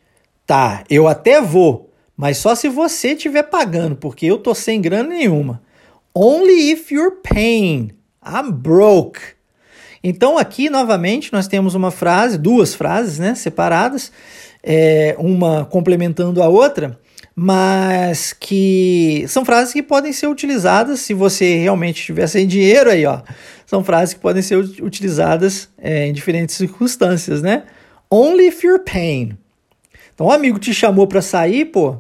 tá, 0.47 0.85
eu 0.91 1.09
até 1.09 1.41
vou, 1.41 1.90
mas 2.21 2.37
só 2.37 2.55
se 2.55 2.69
você 2.69 3.13
estiver 3.13 3.45
pagando, 3.45 3.97
porque 3.97 4.27
eu 4.27 4.37
tô 4.37 4.55
sem 4.55 4.79
grana 4.79 5.09
nenhuma. 5.09 5.63
Only 6.15 6.71
if 6.71 6.93
you're 6.93 7.17
paying. 7.23 7.93
I'm 8.23 8.53
broke. 8.53 9.21
Então 10.05 10.37
aqui 10.37 10.69
novamente 10.69 11.33
nós 11.33 11.49
temos 11.49 11.75
uma 11.75 11.91
frase, 11.91 12.37
duas 12.37 12.75
frases, 12.75 13.19
né, 13.19 13.35
separadas, 13.35 14.13
é, 14.63 15.17
uma 15.19 15.65
complementando 15.65 16.43
a 16.43 16.49
outra, 16.49 17.01
mas 17.35 18.35
que 18.35 19.25
são 19.27 19.43
frases 19.43 19.73
que 19.73 19.83
podem 19.83 20.13
ser 20.13 20.27
utilizadas 20.27 21.01
se 21.01 21.15
você 21.15 21.57
realmente 21.57 22.05
tiver 22.05 22.27
sem 22.27 22.47
dinheiro 22.47 22.91
aí, 22.91 23.07
ó. 23.07 23.23
São 23.65 23.83
frases 23.83 24.13
que 24.13 24.21
podem 24.21 24.43
ser 24.43 24.57
utilizadas 24.57 25.71
é, 25.79 26.07
em 26.07 26.13
diferentes 26.13 26.55
circunstâncias, 26.55 27.41
né? 27.41 27.63
Only 28.11 28.49
if 28.49 28.63
you're 28.63 28.85
paying. 28.85 29.39
Então, 30.13 30.27
um 30.27 30.33
amigo 30.33 30.59
te 30.59 30.75
chamou 30.75 31.07
para 31.07 31.23
sair, 31.23 31.65
pô, 31.65 31.97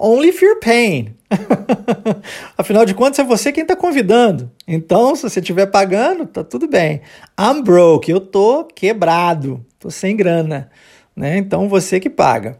only 0.00 0.30
you're 0.40 0.58
paying. 0.58 1.14
Afinal 2.56 2.86
de 2.86 2.94
contas, 2.94 3.18
é 3.18 3.24
você 3.24 3.52
quem 3.52 3.62
está 3.62 3.76
convidando. 3.76 4.50
Então, 4.66 5.14
se 5.14 5.22
você 5.22 5.40
estiver 5.40 5.66
pagando, 5.66 6.26
tá 6.26 6.42
tudo 6.42 6.66
bem. 6.66 7.02
I'm 7.38 7.62
broke, 7.62 8.10
eu 8.10 8.20
tô 8.20 8.64
quebrado, 8.64 9.64
tô 9.78 9.90
sem 9.90 10.16
grana, 10.16 10.70
né? 11.14 11.36
Então, 11.36 11.68
você 11.68 12.00
que 12.00 12.08
paga. 12.08 12.58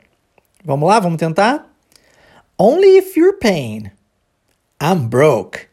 Vamos 0.65 0.89
lá, 0.89 1.01
vamos 1.01 1.19
tentar? 1.19 1.75
Only 2.59 2.99
if 2.99 3.17
you're 3.17 3.39
paying. 3.39 3.91
I'm 4.81 5.09
broke. 5.09 5.69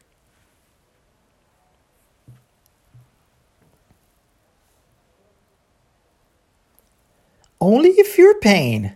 Only 7.60 7.90
if 7.90 8.16
you're 8.18 8.38
paying. 8.40 8.92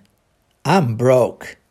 I'm 0.65 0.95
broke. 0.95 1.62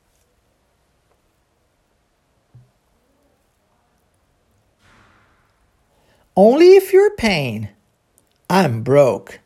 Only 6.35 6.77
if 6.77 6.93
you're 6.93 7.15
paying. 7.15 7.69
I'm 8.49 8.81
broke. 8.81 9.39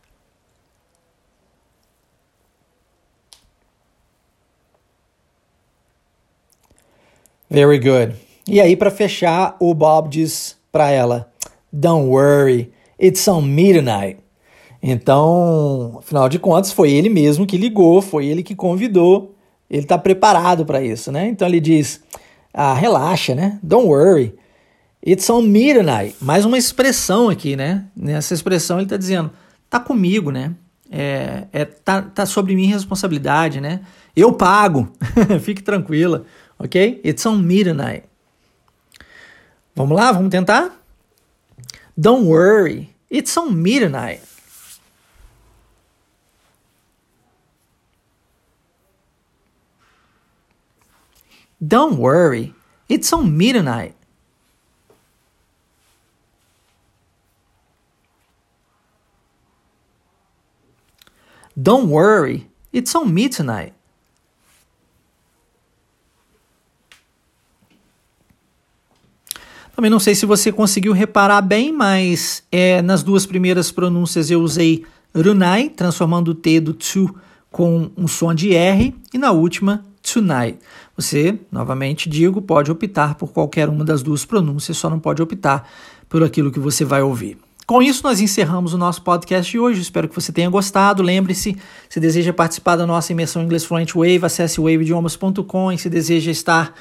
Very 7.49 7.79
good. 7.79 8.15
E 8.47 8.61
aí, 8.61 8.75
para 8.75 8.91
fechar, 8.91 9.55
o 9.59 9.73
Bob 9.73 10.09
diz 10.09 10.57
para 10.71 10.91
ela: 10.91 11.31
Don't 11.71 12.07
worry, 12.09 12.71
it's 12.99 13.27
on 13.27 13.41
me 13.41 13.73
tonight. 13.73 14.19
Então, 14.81 15.95
afinal 15.97 16.29
de 16.29 16.38
contas, 16.38 16.71
foi 16.71 16.91
ele 16.91 17.09
mesmo 17.09 17.47
que 17.47 17.57
ligou, 17.57 18.01
foi 18.01 18.27
ele 18.27 18.43
que 18.43 18.53
convidou. 18.53 19.33
Ele 19.67 19.81
está 19.81 19.97
preparado 19.97 20.65
para 20.65 20.83
isso, 20.83 21.11
né? 21.11 21.27
Então 21.27 21.47
ele 21.47 21.59
diz: 21.59 22.03
ah, 22.53 22.73
relaxa, 22.75 23.33
né? 23.33 23.59
Don't 23.63 23.88
worry. 23.88 24.36
It's 25.06 25.30
on 25.30 25.43
me 25.43 25.72
tonight. 25.72 26.16
Mais 26.20 26.45
uma 26.45 26.58
expressão 26.58 27.30
aqui, 27.30 27.56
né? 27.56 27.86
Nessa 27.95 28.34
expressão 28.34 28.78
ele 28.78 28.86
está 28.86 28.97
dizendo: 28.97 29.32
tá 29.70 29.80
comigo, 29.80 30.32
né? 30.32 30.56
É, 30.89 31.47
é, 31.53 31.66
tá, 31.66 32.01
tá 32.01 32.26
sobre 32.26 32.56
minha 32.56 32.74
responsabilidade, 32.74 33.62
né? 33.62 33.82
Eu 34.16 34.34
pago. 34.34 34.91
Fique 35.41 35.62
tranquila, 35.62 36.26
ok? 36.58 37.01
It's 37.06 37.24
on 37.28 37.38
me 37.38 37.64
tonight. 37.64 38.03
Vamos 39.76 39.95
lá, 39.95 40.12
vamos 40.12 40.32
tentar? 40.32 40.72
Don't 41.95 42.26
worry, 42.26 42.89
it's 43.12 43.38
on 43.38 43.51
me 43.51 43.80
tonight. 43.80 44.22
Don't 51.62 51.97
worry, 51.97 52.56
it's 52.89 53.14
on 53.14 53.26
me 53.26 53.53
tonight. 53.53 53.95
Don't 61.66 61.88
worry, 61.88 62.47
it's 62.72 62.93
on 62.93 63.05
me 63.05 63.28
tonight. 63.28 63.74
Também 69.76 69.89
não 69.89 69.99
sei 69.99 70.13
se 70.13 70.28
você 70.28 70.51
conseguiu 70.51 70.93
reparar 70.93 71.41
bem, 71.41 71.74
mas 71.74 72.43
é, 72.51 72.84
nas 72.84 73.01
duas 73.01 73.26
primeiras 73.26 73.72
pronúncias 73.72 74.30
eu 74.30 74.41
usei 74.41 74.86
runai, 75.16 75.70
transformando 75.70 76.30
o 76.30 76.36
T 76.36 76.59
do 76.59 76.72
to 76.72 77.16
com 77.51 77.89
um 77.97 78.07
som 78.07 78.36
de 78.36 78.53
R, 78.53 78.93
e 79.11 79.18
na 79.18 79.32
última, 79.32 79.84
tonight. 80.03 80.59
Você, 80.95 81.39
novamente 81.51 82.07
digo, 82.07 82.43
pode 82.43 82.70
optar 82.70 83.16
por 83.16 83.34
qualquer 83.34 83.70
uma 83.70 83.84
das 83.84 84.03
duas 84.03 84.24
pronúncias, 84.24 84.78
só 84.78 84.88
não 84.88 84.99
pode 84.99 85.20
optar 85.20 85.68
por 86.07 86.22
aquilo 86.22 86.51
que 86.51 86.59
você 86.59 86.86
vai 86.86 87.01
ouvir. 87.01 87.39
Com 87.66 87.82
isso, 87.82 88.03
nós 88.03 88.22
encerramos 88.22 88.74
o 88.74 88.78
nosso 88.78 89.01
podcast 89.01 89.51
de 89.51 89.57
hoje. 89.57 89.82
Espero 89.82 90.07
que 90.07 90.13
você 90.13 90.32
tenha 90.32 90.49
gostado. 90.49 91.01
Lembre-se, 91.01 91.57
se 91.89 91.99
deseja 91.99 92.32
participar 92.32 92.76
da 92.76 92.86
nossa 92.86 93.11
imersão 93.11 93.41
Inglês 93.41 93.66
Fluent 93.66 93.91
Wave, 93.93 94.20
acesse 94.24 94.61
waveidiomas.com 94.61 95.72
e 95.72 95.78
se 95.78 95.89
deseja 95.89 96.30
estar 96.30 96.76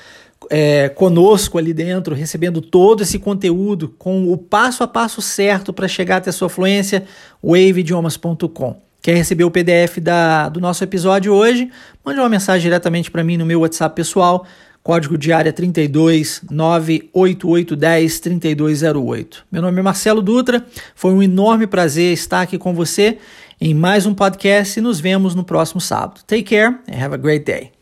é, 0.51 0.91
conosco 0.91 1.57
ali 1.57 1.73
dentro, 1.73 2.15
recebendo 2.15 2.61
todo 2.61 3.03
esse 3.03 3.19
conteúdo 3.19 3.95
com 3.99 4.31
o 4.31 4.37
passo 4.37 4.83
a 4.83 4.87
passo 4.87 5.23
certo 5.23 5.73
para 5.73 5.89
chegar 5.89 6.19
até 6.19 6.29
a 6.29 6.33
sua 6.35 6.51
fluência, 6.51 7.05
waveidiomas.com. 7.43 8.83
Quer 9.01 9.17
receber 9.17 9.45
o 9.45 9.51
PDF 9.51 9.99
da, 10.01 10.49
do 10.49 10.61
nosso 10.61 10.85
episódio 10.85 11.33
hoje? 11.33 11.71
Mande 12.05 12.21
uma 12.21 12.29
mensagem 12.29 12.63
diretamente 12.63 13.11
para 13.11 13.25
mim 13.25 13.37
no 13.37 13.47
meu 13.47 13.61
WhatsApp 13.61 13.95
pessoal, 13.95 14.47
código 14.85 15.17
de 15.17 15.33
área 15.33 15.53
32 15.53 16.43
98810 16.51 18.21
3208. 18.21 19.47
Meu 19.51 19.63
nome 19.63 19.81
é 19.81 19.83
Marcelo 19.83 20.21
Dutra, 20.21 20.65
foi 20.95 21.13
um 21.15 21.23
enorme 21.23 21.67
prazer 21.67 22.13
estar 22.13 22.43
aqui 22.43 22.59
com 22.59 22.75
você 22.75 23.19
em 23.59 23.73
mais 23.73 24.05
um 24.05 24.15
podcast 24.15 24.79
e 24.79 24.83
nos 24.83 25.01
vemos 25.01 25.35
no 25.35 25.43
próximo 25.43 25.81
sábado. 25.81 26.21
Take 26.27 26.45
care 26.45 26.77
and 26.87 27.03
have 27.03 27.15
a 27.15 27.19
great 27.19 27.47
day. 27.47 27.74